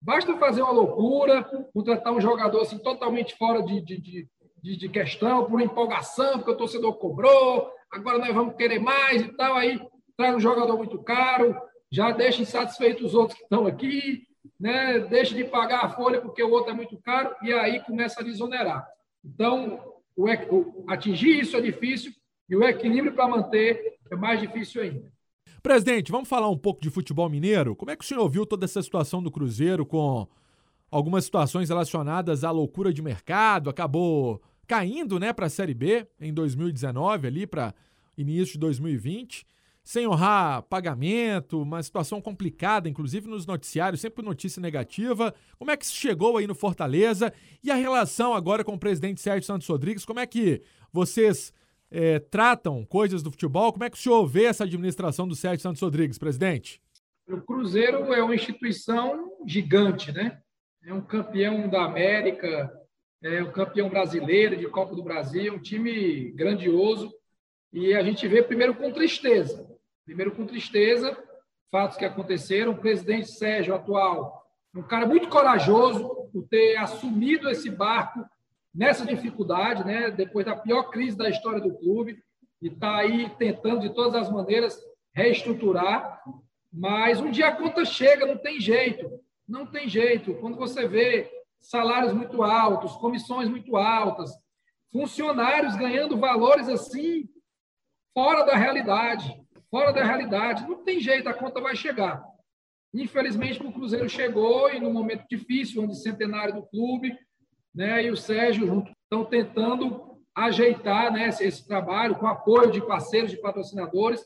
Basta 0.00 0.36
fazer 0.36 0.62
uma 0.62 0.72
loucura, 0.72 1.44
contratar 1.72 2.12
um 2.12 2.20
jogador 2.20 2.62
assim, 2.62 2.78
totalmente 2.78 3.36
fora 3.36 3.62
de, 3.62 3.80
de, 3.80 4.00
de, 4.00 4.28
de 4.62 4.88
questão, 4.88 5.44
por 5.44 5.60
empolgação, 5.60 6.34
porque 6.34 6.52
o 6.52 6.56
torcedor 6.56 6.94
cobrou, 6.94 7.68
agora 7.90 8.18
nós 8.18 8.32
vamos 8.32 8.54
querer 8.56 8.78
mais 8.78 9.20
e 9.20 9.28
tal. 9.36 9.56
Aí 9.56 9.80
traz 10.16 10.34
um 10.36 10.40
jogador 10.40 10.76
muito 10.76 11.02
caro, 11.02 11.56
já 11.90 12.12
deixa 12.12 12.42
insatisfeitos 12.42 13.06
os 13.06 13.14
outros 13.14 13.36
que 13.36 13.44
estão 13.44 13.66
aqui, 13.66 14.22
né? 14.58 15.00
deixa 15.00 15.34
de 15.34 15.44
pagar 15.44 15.84
a 15.84 15.90
folha 15.90 16.20
porque 16.20 16.42
o 16.42 16.50
outro 16.50 16.70
é 16.70 16.74
muito 16.74 16.96
caro, 17.02 17.34
e 17.42 17.52
aí 17.52 17.80
começa 17.80 18.20
a 18.20 18.24
desonerar. 18.24 18.86
Então, 19.24 19.80
o, 20.16 20.26
o, 20.26 20.84
atingir 20.88 21.40
isso 21.40 21.56
é 21.56 21.60
difícil 21.60 22.12
e 22.48 22.56
o 22.56 22.62
equilíbrio 22.62 23.14
para 23.14 23.28
manter 23.28 23.98
é 24.10 24.16
mais 24.16 24.40
difícil 24.40 24.82
ainda. 24.82 25.12
Presidente, 25.62 26.10
vamos 26.10 26.28
falar 26.28 26.48
um 26.48 26.58
pouco 26.58 26.80
de 26.80 26.90
futebol 26.90 27.28
mineiro? 27.28 27.76
Como 27.76 27.90
é 27.90 27.96
que 27.96 28.04
o 28.04 28.06
senhor 28.06 28.28
viu 28.28 28.44
toda 28.44 28.64
essa 28.64 28.82
situação 28.82 29.22
do 29.22 29.30
Cruzeiro 29.30 29.86
com 29.86 30.26
algumas 30.90 31.24
situações 31.24 31.68
relacionadas 31.68 32.42
à 32.42 32.50
loucura 32.50 32.92
de 32.92 33.00
mercado? 33.00 33.70
Acabou 33.70 34.42
caindo 34.66 35.18
né, 35.18 35.32
para 35.32 35.46
a 35.46 35.50
Série 35.50 35.74
B 35.74 36.06
em 36.20 36.32
2019, 36.32 37.26
ali 37.26 37.46
para 37.46 37.74
início 38.16 38.54
de 38.54 38.58
2020 38.58 39.46
sem 39.84 40.06
honrar 40.06 40.62
pagamento, 40.62 41.60
uma 41.60 41.82
situação 41.82 42.20
complicada, 42.20 42.88
inclusive 42.88 43.28
nos 43.28 43.46
noticiários, 43.46 44.00
sempre 44.00 44.24
notícia 44.24 44.60
negativa. 44.60 45.34
Como 45.58 45.70
é 45.70 45.76
que 45.76 45.84
isso 45.84 45.96
chegou 45.96 46.36
aí 46.36 46.46
no 46.46 46.54
Fortaleza? 46.54 47.32
E 47.62 47.70
a 47.70 47.74
relação 47.74 48.32
agora 48.32 48.62
com 48.62 48.74
o 48.74 48.78
presidente 48.78 49.20
Sérgio 49.20 49.44
Santos 49.44 49.66
Rodrigues, 49.66 50.04
como 50.04 50.20
é 50.20 50.26
que 50.26 50.62
vocês 50.92 51.52
é, 51.90 52.20
tratam 52.20 52.84
coisas 52.84 53.22
do 53.22 53.30
futebol? 53.30 53.72
Como 53.72 53.84
é 53.84 53.90
que 53.90 53.96
o 53.96 54.00
senhor 54.00 54.24
vê 54.26 54.44
essa 54.44 54.64
administração 54.64 55.26
do 55.26 55.34
Sérgio 55.34 55.62
Santos 55.62 55.82
Rodrigues, 55.82 56.18
presidente? 56.18 56.80
O 57.28 57.40
Cruzeiro 57.40 58.12
é 58.12 58.22
uma 58.22 58.34
instituição 58.34 59.32
gigante, 59.46 60.12
né? 60.12 60.40
É 60.84 60.92
um 60.92 61.00
campeão 61.00 61.68
da 61.68 61.84
América, 61.84 62.72
é 63.22 63.42
um 63.42 63.52
campeão 63.52 63.88
brasileiro 63.88 64.56
de 64.56 64.66
Copa 64.68 64.94
do 64.94 65.02
Brasil, 65.02 65.54
um 65.54 65.58
time 65.58 66.30
grandioso. 66.32 67.12
E 67.72 67.94
a 67.94 68.02
gente 68.02 68.26
vê 68.26 68.42
primeiro 68.42 68.74
com 68.74 68.92
tristeza 68.92 69.72
Primeiro, 70.04 70.32
com 70.32 70.44
tristeza, 70.44 71.16
fatos 71.70 71.96
que 71.96 72.04
aconteceram. 72.04 72.72
O 72.72 72.78
presidente 72.78 73.30
Sérgio, 73.30 73.74
atual, 73.74 74.44
um 74.74 74.82
cara 74.82 75.06
muito 75.06 75.28
corajoso 75.28 76.28
por 76.32 76.46
ter 76.48 76.76
assumido 76.76 77.48
esse 77.48 77.70
barco 77.70 78.24
nessa 78.74 79.06
dificuldade, 79.06 79.84
né? 79.84 80.10
depois 80.10 80.44
da 80.44 80.56
pior 80.56 80.84
crise 80.90 81.16
da 81.16 81.28
história 81.28 81.60
do 81.60 81.74
clube, 81.74 82.22
e 82.60 82.68
está 82.68 82.96
aí 82.96 83.30
tentando, 83.38 83.80
de 83.80 83.94
todas 83.94 84.14
as 84.14 84.30
maneiras, 84.30 84.80
reestruturar. 85.14 86.20
Mas 86.72 87.20
um 87.20 87.30
dia 87.30 87.48
a 87.48 87.56
conta 87.56 87.84
chega, 87.84 88.26
não 88.26 88.38
tem 88.38 88.60
jeito. 88.60 89.20
Não 89.48 89.66
tem 89.66 89.88
jeito. 89.88 90.34
Quando 90.34 90.56
você 90.56 90.88
vê 90.88 91.30
salários 91.62 92.12
muito 92.12 92.42
altos, 92.42 92.96
comissões 92.96 93.48
muito 93.48 93.76
altas, 93.76 94.30
funcionários 94.92 95.74
ganhando 95.76 96.18
valores 96.18 96.68
assim, 96.68 97.28
fora 98.12 98.44
da 98.44 98.54
realidade 98.54 99.42
fora 99.72 99.90
da 99.90 100.04
realidade. 100.04 100.68
Não 100.68 100.84
tem 100.84 101.00
jeito, 101.00 101.28
a 101.28 101.34
conta 101.34 101.60
vai 101.60 101.74
chegar. 101.74 102.22
Infelizmente, 102.92 103.66
o 103.66 103.72
Cruzeiro 103.72 104.08
chegou 104.08 104.70
e 104.70 104.78
num 104.78 104.92
momento 104.92 105.24
difícil, 105.28 105.82
onde 105.82 105.96
centenário 105.96 106.54
do 106.54 106.66
clube, 106.66 107.18
né, 107.74 108.04
e 108.04 108.10
o 108.10 108.16
Sérgio 108.16 108.66
junto 108.66 108.92
estão 109.04 109.24
tentando 109.24 110.20
ajeitar 110.34 111.10
né, 111.10 111.28
esse, 111.28 111.42
esse 111.42 111.66
trabalho 111.66 112.16
com 112.16 112.26
apoio 112.26 112.70
de 112.70 112.86
parceiros, 112.86 113.30
de 113.30 113.40
patrocinadores, 113.40 114.22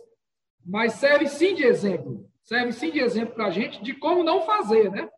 mas 0.64 0.94
serve 0.94 1.28
sim 1.28 1.54
de 1.54 1.62
exemplo, 1.62 2.28
serve 2.42 2.72
sim 2.72 2.90
de 2.90 2.98
exemplo 2.98 3.36
para 3.36 3.46
a 3.46 3.50
gente 3.50 3.80
de 3.84 3.94
como 3.94 4.24
não 4.24 4.42
fazer, 4.42 4.90
né? 4.90 5.08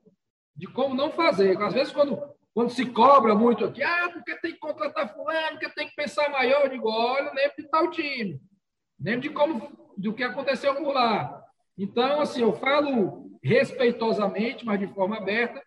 De 0.58 0.66
como 0.66 0.94
não 0.94 1.10
fazer. 1.10 1.56
Às 1.62 1.72
vezes, 1.72 1.92
quando, 1.92 2.20
quando 2.52 2.70
se 2.70 2.84
cobra 2.84 3.34
muito 3.34 3.64
aqui, 3.64 3.82
ah, 3.82 4.10
porque 4.12 4.34
tem 4.40 4.52
que 4.52 4.58
contratar 4.58 5.14
fulano, 5.14 5.52
porque 5.52 5.70
tem 5.70 5.88
que 5.88 5.94
pensar 5.94 6.28
maior, 6.28 6.64
eu 6.64 6.70
digo, 6.70 6.90
olha, 6.90 7.32
lembro 7.32 7.54
de 7.56 7.68
tal 7.68 7.90
time, 7.90 8.40
lembro 9.00 9.20
de 9.20 9.30
como, 9.30 9.94
do 9.96 10.12
que 10.12 10.22
aconteceu 10.22 10.74
por 10.74 10.92
lá. 10.92 11.42
Então, 11.78 12.20
assim, 12.20 12.42
eu 12.42 12.52
falo 12.52 13.30
respeitosamente, 13.42 14.66
mas 14.66 14.80
de 14.80 14.88
forma 14.88 15.16
aberta, 15.16 15.62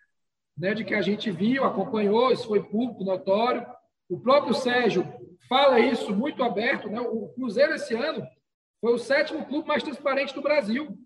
né, 0.57 0.73
de 0.73 0.83
que 0.83 0.93
a 0.93 1.01
gente 1.01 1.31
viu, 1.31 1.63
acompanhou, 1.63 2.31
isso 2.31 2.47
foi 2.47 2.61
público, 2.61 3.03
notório. 3.03 3.65
O 4.09 4.19
próprio 4.19 4.53
Sérgio 4.53 5.07
fala 5.47 5.79
isso 5.79 6.13
muito 6.13 6.43
aberto. 6.43 6.89
Né? 6.89 6.99
O 6.99 7.29
Cruzeiro, 7.29 7.73
esse 7.73 7.95
ano, 7.95 8.27
foi 8.81 8.93
o 8.93 8.99
sétimo 8.99 9.45
clube 9.45 9.67
mais 9.67 9.83
transparente 9.83 10.35
do 10.35 10.41
Brasil, 10.41 10.97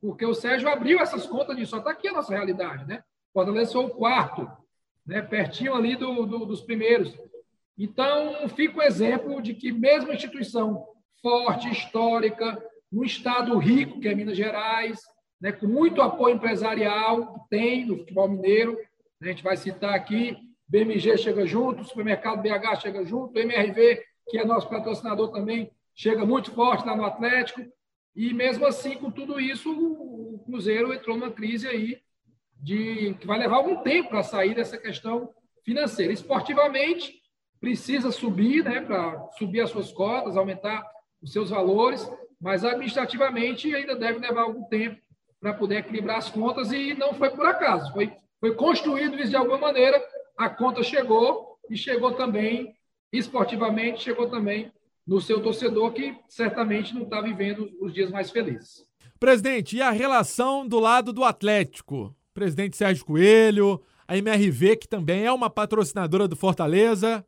porque 0.00 0.24
o 0.24 0.34
Sérgio 0.34 0.68
abriu 0.68 0.98
essas 0.98 1.26
contas 1.26 1.56
de 1.56 1.66
só 1.66 1.78
está 1.78 1.90
aqui 1.90 2.08
a 2.08 2.12
nossa 2.12 2.32
realidade. 2.32 2.86
Né? 2.86 3.02
Fortaleza 3.34 3.72
foi 3.72 3.84
o 3.84 3.90
quarto, 3.90 4.48
né? 5.04 5.20
pertinho 5.20 5.74
ali 5.74 5.96
do, 5.96 6.24
do, 6.24 6.46
dos 6.46 6.60
primeiros. 6.60 7.12
Então, 7.76 8.48
fica 8.48 8.78
o 8.78 8.82
exemplo 8.82 9.42
de 9.42 9.52
que, 9.52 9.72
mesmo 9.72 10.12
instituição 10.12 10.86
forte, 11.20 11.68
histórica, 11.68 12.64
num 12.92 13.02
estado 13.02 13.58
rico, 13.58 13.98
que 13.98 14.06
é 14.06 14.14
Minas 14.14 14.36
Gerais, 14.36 15.00
né, 15.40 15.50
com 15.50 15.66
muito 15.66 16.00
apoio 16.00 16.36
empresarial 16.36 17.44
tem 17.50 17.84
no 17.84 17.98
futebol 17.98 18.28
mineiro. 18.28 18.78
A 19.20 19.26
gente 19.26 19.42
vai 19.42 19.56
citar 19.56 19.94
aqui, 19.94 20.36
BMG 20.68 21.18
chega 21.18 21.44
junto, 21.44 21.82
supermercado 21.82 22.40
BH 22.40 22.80
chega 22.80 23.04
junto, 23.04 23.36
MRV, 23.36 24.00
que 24.28 24.38
é 24.38 24.44
nosso 24.44 24.68
patrocinador 24.68 25.32
também, 25.32 25.72
chega 25.92 26.24
muito 26.24 26.52
forte 26.52 26.86
lá 26.86 26.96
no 26.96 27.04
Atlético. 27.04 27.62
E 28.14 28.32
mesmo 28.32 28.64
assim, 28.64 28.96
com 28.96 29.10
tudo 29.10 29.40
isso, 29.40 29.72
o 29.72 30.38
Cruzeiro 30.46 30.94
entrou 30.94 31.16
numa 31.16 31.32
crise 31.32 31.66
aí 31.66 32.03
de 32.64 33.14
que 33.20 33.26
vai 33.26 33.38
levar 33.38 33.56
algum 33.56 33.76
tempo 33.82 34.08
para 34.08 34.22
sair 34.22 34.54
dessa 34.54 34.78
questão 34.78 35.28
financeira. 35.62 36.14
Esportivamente, 36.14 37.12
precisa 37.60 38.10
subir, 38.10 38.64
né, 38.64 38.80
para 38.80 39.28
subir 39.38 39.60
as 39.60 39.68
suas 39.70 39.92
cotas, 39.92 40.36
aumentar 40.36 40.82
os 41.22 41.30
seus 41.30 41.50
valores, 41.50 42.10
mas 42.40 42.64
administrativamente 42.64 43.74
ainda 43.74 43.94
deve 43.94 44.18
levar 44.18 44.42
algum 44.42 44.64
tempo 44.64 44.98
para 45.38 45.52
poder 45.52 45.76
equilibrar 45.76 46.18
as 46.18 46.30
contas 46.30 46.72
e 46.72 46.94
não 46.94 47.12
foi 47.12 47.28
por 47.30 47.44
acaso, 47.44 47.92
foi, 47.92 48.10
foi 48.40 48.54
construído 48.54 49.18
isso 49.18 49.30
de 49.30 49.36
alguma 49.36 49.58
maneira, 49.58 50.02
a 50.38 50.48
conta 50.48 50.82
chegou 50.82 51.58
e 51.70 51.76
chegou 51.76 52.12
também, 52.12 52.74
esportivamente, 53.12 54.02
chegou 54.02 54.28
também 54.28 54.72
no 55.06 55.20
seu 55.20 55.42
torcedor 55.42 55.92
que 55.92 56.16
certamente 56.28 56.94
não 56.94 57.02
está 57.02 57.20
vivendo 57.20 57.70
os 57.78 57.92
dias 57.92 58.10
mais 58.10 58.30
felizes. 58.30 58.86
Presidente, 59.20 59.76
e 59.76 59.82
a 59.82 59.90
relação 59.90 60.66
do 60.66 60.80
lado 60.80 61.12
do 61.12 61.24
Atlético? 61.24 62.14
Presidente 62.34 62.76
Sérgio 62.76 63.04
Coelho, 63.04 63.80
a 64.08 64.18
MRV, 64.18 64.76
que 64.76 64.88
também 64.88 65.24
é 65.24 65.32
uma 65.32 65.48
patrocinadora 65.48 66.26
do 66.26 66.34
Fortaleza. 66.34 67.24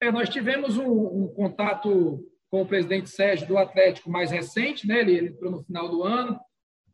É, 0.00 0.10
nós 0.10 0.30
tivemos 0.30 0.78
um, 0.78 0.90
um, 0.90 1.28
contato 1.28 2.26
com 2.50 2.62
o 2.62 2.66
presidente 2.66 3.10
Sérgio 3.10 3.46
do 3.46 3.58
Atlético 3.58 4.10
mais 4.10 4.30
recente, 4.30 4.88
né? 4.88 5.00
ele, 5.00 5.12
ele 5.12 5.28
entrou 5.28 5.52
no 5.52 5.62
final 5.62 5.88
do 5.90 6.02
ano, 6.02 6.40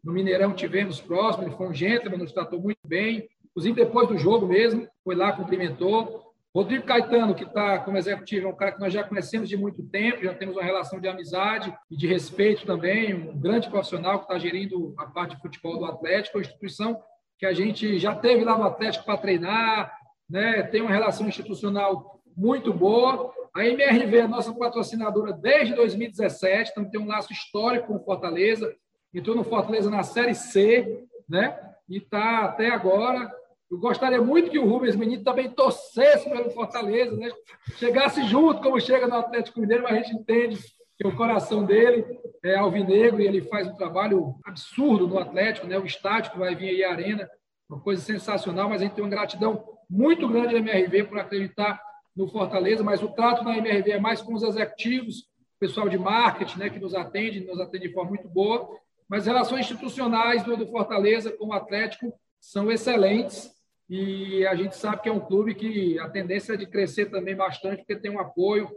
no 0.02 0.12
Mineirão 0.12 0.52
tivemos 0.52 1.00
próximo, 1.00 1.44
ele 1.44 1.56
foi 1.56 1.68
um 1.68 1.74
gentleman, 1.74 2.18
nos 2.18 2.32
tratou 2.32 2.60
muito 2.60 2.80
bem. 2.84 3.28
Inclusive, 3.44 3.76
depois 3.76 4.08
do 4.08 4.18
jogo 4.18 4.46
mesmo, 4.46 4.86
foi 5.04 5.14
lá, 5.14 5.32
cumprimentou. 5.32 6.26
Rodrigo 6.54 6.84
Caetano, 6.84 7.34
que 7.34 7.44
está 7.44 7.78
como 7.78 7.96
executivo, 7.96 8.48
é 8.48 8.50
um 8.50 8.56
cara 8.56 8.72
que 8.72 8.80
nós 8.80 8.92
já 8.92 9.04
conhecemos 9.04 9.48
de 9.48 9.56
muito 9.56 9.82
tempo, 9.84 10.24
já 10.24 10.34
temos 10.34 10.56
uma 10.56 10.64
relação 10.64 11.00
de 11.00 11.06
amizade 11.06 11.72
e 11.90 11.96
de 11.96 12.06
respeito 12.06 12.66
também, 12.66 13.14
um 13.14 13.38
grande 13.38 13.68
profissional 13.70 14.18
que 14.18 14.24
está 14.24 14.38
gerindo 14.38 14.94
a 14.98 15.06
parte 15.06 15.36
de 15.36 15.42
futebol 15.42 15.78
do 15.78 15.84
Atlético, 15.84 16.38
uma 16.38 16.42
instituição 16.42 16.98
que 17.38 17.46
a 17.46 17.52
gente 17.52 17.98
já 17.98 18.14
teve 18.14 18.44
lá 18.44 18.56
no 18.56 18.64
Atlético 18.64 19.04
para 19.04 19.18
treinar, 19.18 19.92
né? 20.28 20.62
tem 20.64 20.80
uma 20.80 20.90
relação 20.90 21.28
institucional 21.28 22.20
muito 22.36 22.72
boa. 22.72 23.32
A 23.54 23.64
MRV 23.66 24.18
é 24.18 24.26
nossa 24.26 24.52
patrocinadora 24.54 25.32
desde 25.32 25.74
2017, 25.74 26.70
então 26.70 26.84
tem 26.84 27.00
um 27.00 27.06
laço 27.06 27.32
histórico 27.32 27.88
com 27.88 27.96
o 27.96 28.04
Fortaleza 28.04 28.74
entrou 29.18 29.34
no 29.34 29.44
Fortaleza 29.44 29.90
na 29.90 30.02
Série 30.02 30.34
C, 30.34 31.04
né? 31.28 31.58
E 31.88 31.98
está 31.98 32.44
até 32.44 32.68
agora. 32.68 33.32
Eu 33.70 33.78
gostaria 33.78 34.20
muito 34.20 34.50
que 34.50 34.58
o 34.58 34.68
Rubens 34.68 34.94
Menino 34.94 35.24
também 35.24 35.50
torcesse 35.50 36.28
pelo 36.28 36.50
Fortaleza, 36.50 37.16
né? 37.16 37.30
Chegasse 37.76 38.22
junto, 38.24 38.62
como 38.62 38.80
chega 38.80 39.06
no 39.06 39.16
Atlético 39.16 39.60
Mineiro, 39.60 39.84
mas 39.84 39.92
a 39.92 39.96
gente 39.96 40.14
entende 40.14 40.58
que 40.96 41.06
o 41.06 41.14
coração 41.14 41.64
dele 41.64 42.04
é 42.42 42.56
alvinegro 42.56 43.20
e 43.20 43.26
ele 43.26 43.42
faz 43.42 43.66
um 43.66 43.76
trabalho 43.76 44.34
absurdo 44.44 45.06
no 45.06 45.18
Atlético, 45.18 45.66
né? 45.66 45.78
O 45.78 45.82
que 45.82 46.38
vai 46.38 46.54
vir 46.54 46.70
aí, 46.70 46.84
a 46.84 46.90
Arena, 46.90 47.28
uma 47.68 47.80
coisa 47.80 48.00
sensacional, 48.00 48.68
mas 48.68 48.80
a 48.80 48.84
gente 48.84 48.94
tem 48.94 49.04
uma 49.04 49.10
gratidão 49.10 49.64
muito 49.88 50.26
grande 50.28 50.54
da 50.54 50.58
MRV 50.58 51.04
por 51.04 51.18
acreditar 51.18 51.80
no 52.16 52.28
Fortaleza, 52.28 52.82
mas 52.82 53.02
o 53.02 53.08
trato 53.08 53.44
na 53.44 53.58
MRV 53.58 53.92
é 53.92 54.00
mais 54.00 54.22
com 54.22 54.34
os 54.34 54.42
executivos, 54.42 55.28
pessoal 55.60 55.88
de 55.88 55.98
marketing, 55.98 56.58
né, 56.58 56.70
que 56.70 56.78
nos 56.78 56.94
atende, 56.94 57.40
nos 57.40 57.60
atende 57.60 57.88
de 57.88 57.94
forma 57.94 58.10
muito 58.10 58.28
boa, 58.28 58.68
mas 59.08 59.20
as 59.22 59.26
relações 59.26 59.66
institucionais 59.66 60.42
do 60.42 60.66
Fortaleza 60.66 61.30
com 61.30 61.48
o 61.48 61.52
Atlético 61.52 62.12
são 62.40 62.70
excelentes 62.70 63.50
e 63.88 64.46
a 64.46 64.54
gente 64.54 64.76
sabe 64.76 65.02
que 65.02 65.08
é 65.08 65.12
um 65.12 65.20
clube 65.20 65.54
que 65.54 65.98
a 65.98 66.08
tendência 66.08 66.54
é 66.54 66.56
de 66.56 66.66
crescer 66.66 67.06
também 67.06 67.36
bastante, 67.36 67.78
porque 67.78 67.96
tem 67.96 68.10
um 68.10 68.18
apoio, 68.18 68.68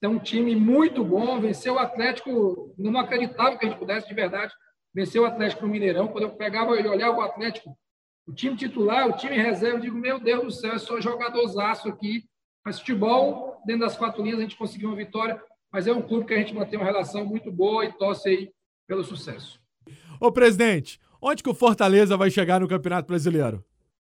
tem 0.00 0.10
um 0.10 0.18
time 0.18 0.54
muito 0.54 1.04
bom. 1.04 1.40
Venceu 1.40 1.74
o 1.74 1.78
Atlético, 1.78 2.74
não 2.78 2.98
acreditava 2.98 3.56
que 3.56 3.66
a 3.66 3.68
gente 3.68 3.78
pudesse 3.78 4.08
de 4.08 4.14
verdade 4.14 4.52
vencer 4.94 5.20
o 5.20 5.26
Atlético 5.26 5.66
no 5.66 5.72
Mineirão. 5.72 6.08
Quando 6.08 6.24
eu 6.24 6.30
pegava 6.30 6.74
e 6.80 6.86
olhava 6.86 7.18
o 7.18 7.20
Atlético, 7.20 7.76
o 8.26 8.32
time 8.32 8.56
titular, 8.56 9.06
o 9.06 9.16
time 9.16 9.36
reserva, 9.36 9.76
eu 9.76 9.80
digo, 9.80 9.96
meu 9.96 10.18
Deus 10.18 10.44
do 10.44 10.50
céu, 10.50 10.72
é 10.72 10.78
só 10.78 11.00
jogadorzaço 11.00 11.88
aqui. 11.88 12.24
Mas 12.64 12.78
futebol, 12.78 13.60
dentro 13.64 13.82
das 13.82 13.96
quatro 13.96 14.22
linhas, 14.22 14.38
a 14.38 14.42
gente 14.42 14.56
conseguiu 14.56 14.88
uma 14.88 14.96
vitória, 14.96 15.40
mas 15.70 15.86
é 15.86 15.92
um 15.92 16.02
clube 16.02 16.26
que 16.26 16.34
a 16.34 16.38
gente 16.38 16.54
mantém 16.54 16.78
uma 16.78 16.86
relação 16.86 17.24
muito 17.24 17.52
boa 17.52 17.84
e 17.84 17.92
torce 17.92 18.28
aí 18.28 18.50
pelo 18.88 19.04
sucesso. 19.04 19.60
Ô, 20.20 20.32
presidente, 20.32 20.98
onde 21.20 21.42
que 21.42 21.50
o 21.50 21.54
Fortaleza 21.54 22.16
vai 22.16 22.30
chegar 22.30 22.60
no 22.60 22.68
Campeonato 22.68 23.06
Brasileiro? 23.06 23.64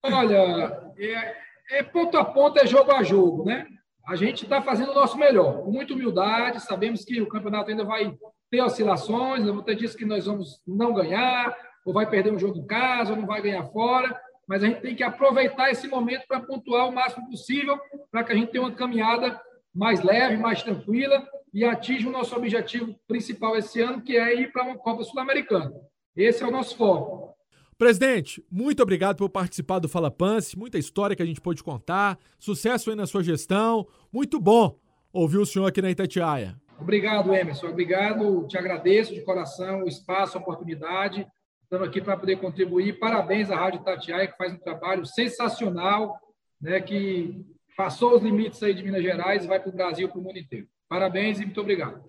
Olha, 0.05 0.93
é, 0.99 1.37
é 1.79 1.83
ponto 1.83 2.17
a 2.17 2.25
ponto, 2.25 2.59
é 2.59 2.67
jogo 2.67 2.93
a 2.93 3.03
jogo, 3.03 3.45
né? 3.45 3.67
A 4.07 4.15
gente 4.15 4.45
está 4.45 4.63
fazendo 4.63 4.93
o 4.93 4.95
nosso 4.95 5.19
melhor, 5.19 5.65
com 5.65 5.73
muita 5.73 5.93
humildade, 5.93 6.61
sabemos 6.61 7.05
que 7.05 7.21
o 7.21 7.27
campeonato 7.27 7.71
ainda 7.71 7.85
vai 7.85 8.17
ter 8.49 8.63
oscilações, 8.63 9.45
eu 9.45 9.53
vou 9.53 9.65
ter 9.65 9.75
disso 9.75 9.97
que 9.97 10.05
nós 10.05 10.27
vamos 10.27 10.63
não 10.65 10.95
ganhar, 10.95 11.57
ou 11.85 11.93
vai 11.93 12.09
perder 12.09 12.33
um 12.33 12.39
jogo 12.39 12.59
em 12.59 12.67
casa, 12.67 13.11
ou 13.11 13.17
não 13.19 13.27
vai 13.27 13.43
ganhar 13.43 13.65
fora, 13.65 14.17
mas 14.47 14.63
a 14.63 14.69
gente 14.69 14.81
tem 14.81 14.95
que 14.95 15.03
aproveitar 15.03 15.71
esse 15.71 15.89
momento 15.89 16.25
para 16.29 16.41
pontuar 16.41 16.89
o 16.89 16.93
máximo 16.93 17.29
possível, 17.29 17.81
para 18.11 18.23
que 18.23 18.33
a 18.33 18.37
gente 18.37 18.53
tenha 18.53 18.63
uma 18.63 18.71
caminhada 18.71 19.41
mais 19.75 20.01
leve, 20.03 20.37
mais 20.37 20.63
tranquila 20.63 21.27
e 21.53 21.65
atinja 21.65 22.09
o 22.09 22.13
nosso 22.13 22.37
objetivo 22.37 22.95
principal 23.09 23.57
esse 23.57 23.81
ano, 23.81 24.01
que 24.03 24.17
é 24.17 24.35
ir 24.41 24.53
para 24.53 24.63
uma 24.63 24.79
Copa 24.79 25.03
Sul-Americana. 25.03 25.73
Esse 26.17 26.45
é 26.45 26.47
o 26.47 26.51
nosso 26.53 26.77
foco. 26.77 27.36
Presidente, 27.79 28.43
muito 28.51 28.83
obrigado 28.83 29.19
por 29.19 29.29
participar 29.29 29.79
do 29.81 29.89
Fala 29.89 30.11
Pance, 30.11 30.59
muita 30.59 30.79
história 30.79 31.15
que 31.15 31.23
a 31.23 31.27
gente 31.27 31.43
pôde 31.43 31.63
contar, 31.63 32.19
sucesso 32.39 32.89
aí 32.89 32.97
na 32.97 33.07
sua 33.07 33.23
gestão, 33.23 33.87
muito 34.11 34.41
bom 34.41 34.79
ouvir 35.13 35.37
o 35.37 35.45
senhor 35.45 35.67
aqui 35.67 35.83
na 35.83 35.91
Itatiaia. 35.91 36.57
Obrigado, 36.81 37.35
Emerson, 37.35 37.69
obrigado, 37.69 38.47
te 38.49 38.57
agradeço 38.57 39.13
de 39.13 39.21
coração 39.21 39.83
o 39.83 39.89
espaço, 39.89 40.39
a 40.39 40.41
oportunidade, 40.41 41.27
estamos 41.65 41.87
aqui 41.87 42.01
para 42.01 42.17
poder 42.17 42.41
contribuir, 42.41 42.99
parabéns 42.99 43.51
à 43.51 43.57
Rádio 43.57 43.81
Itatiaia, 43.83 44.27
que 44.27 44.39
faz 44.39 44.55
um 44.55 44.59
trabalho 44.59 45.05
sensacional, 45.05 46.19
né, 46.59 46.81
que 46.81 47.45
passou 47.77 48.17
os 48.17 48.23
limites 48.23 48.63
aí 48.63 48.73
de 48.73 48.83
Minas 48.83 49.03
Gerais 49.03 49.45
e 49.45 49.49
vai 49.49 49.61
para 49.61 49.69
o 49.69 49.77
Brasil, 49.77 50.09
para 50.09 50.19
o 50.19 50.23
mundo 50.23 50.39
inteiro. 50.39 50.67
Parabéns 50.89 51.41
e 51.41 51.45
muito 51.45 51.61
obrigado. 51.61 52.03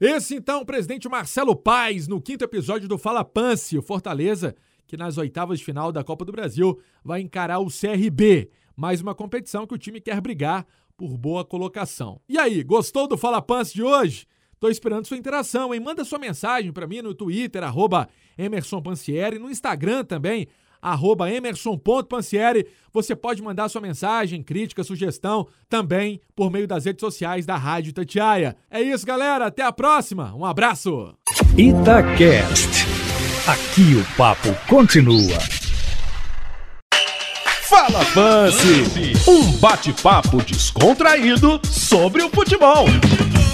Esse 0.00 0.34
então, 0.34 0.62
o 0.62 0.66
presidente 0.66 1.08
Marcelo 1.08 1.54
Paes, 1.54 2.08
no 2.08 2.20
quinto 2.20 2.44
episódio 2.44 2.88
do 2.88 2.98
Fala 2.98 3.24
Pance, 3.24 3.78
o 3.78 3.82
Fortaleza, 3.82 4.54
que 4.86 4.96
nas 4.96 5.18
oitavas 5.18 5.58
de 5.58 5.64
final 5.64 5.90
da 5.90 6.04
Copa 6.04 6.24
do 6.24 6.32
Brasil 6.32 6.78
vai 7.04 7.20
encarar 7.20 7.58
o 7.58 7.66
CRB, 7.66 8.50
mais 8.76 9.00
uma 9.00 9.14
competição 9.14 9.66
que 9.66 9.74
o 9.74 9.78
time 9.78 10.00
quer 10.00 10.20
brigar 10.20 10.66
por 10.96 11.16
boa 11.16 11.44
colocação. 11.44 12.20
E 12.28 12.38
aí, 12.38 12.62
gostou 12.62 13.06
do 13.06 13.18
Fala 13.18 13.42
Pance 13.42 13.74
de 13.74 13.82
hoje? 13.82 14.26
Tô 14.58 14.68
esperando 14.68 15.06
sua 15.06 15.18
interação, 15.18 15.74
hein? 15.74 15.80
Manda 15.80 16.04
sua 16.04 16.18
mensagem 16.18 16.72
para 16.72 16.86
mim 16.86 17.02
no 17.02 17.14
Twitter, 17.14 17.62
arroba 17.62 18.08
no 19.38 19.50
Instagram 19.50 20.04
também, 20.04 20.48
arroba 20.80 21.30
emerson.pansieri. 21.30 22.66
Você 22.92 23.14
pode 23.14 23.42
mandar 23.42 23.68
sua 23.68 23.80
mensagem, 23.80 24.42
crítica, 24.42 24.82
sugestão 24.82 25.46
também 25.68 26.20
por 26.34 26.50
meio 26.50 26.66
das 26.66 26.84
redes 26.84 27.00
sociais 27.00 27.44
da 27.44 27.56
Rádio 27.56 27.92
Tatiaia. 27.92 28.56
É 28.70 28.80
isso, 28.80 29.04
galera. 29.04 29.46
Até 29.46 29.62
a 29.62 29.72
próxima. 29.72 30.34
Um 30.34 30.44
abraço. 30.44 31.14
Itacast. 31.56 32.95
Aqui 33.46 33.94
o 33.94 34.04
papo 34.16 34.52
continua. 34.66 35.38
Fala 37.68 38.04
Fancy, 38.06 39.12
um 39.28 39.52
bate-papo 39.58 40.38
descontraído 40.42 41.60
sobre 41.62 42.24
o 42.24 42.28
futebol. 42.28 42.86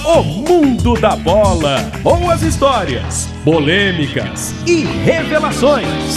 O 0.07 0.23
mundo 0.23 0.95
da 0.95 1.15
bola, 1.15 1.79
boas 2.03 2.41
histórias, 2.41 3.29
polêmicas 3.45 4.55
e 4.67 4.85
revelações. 5.05 6.17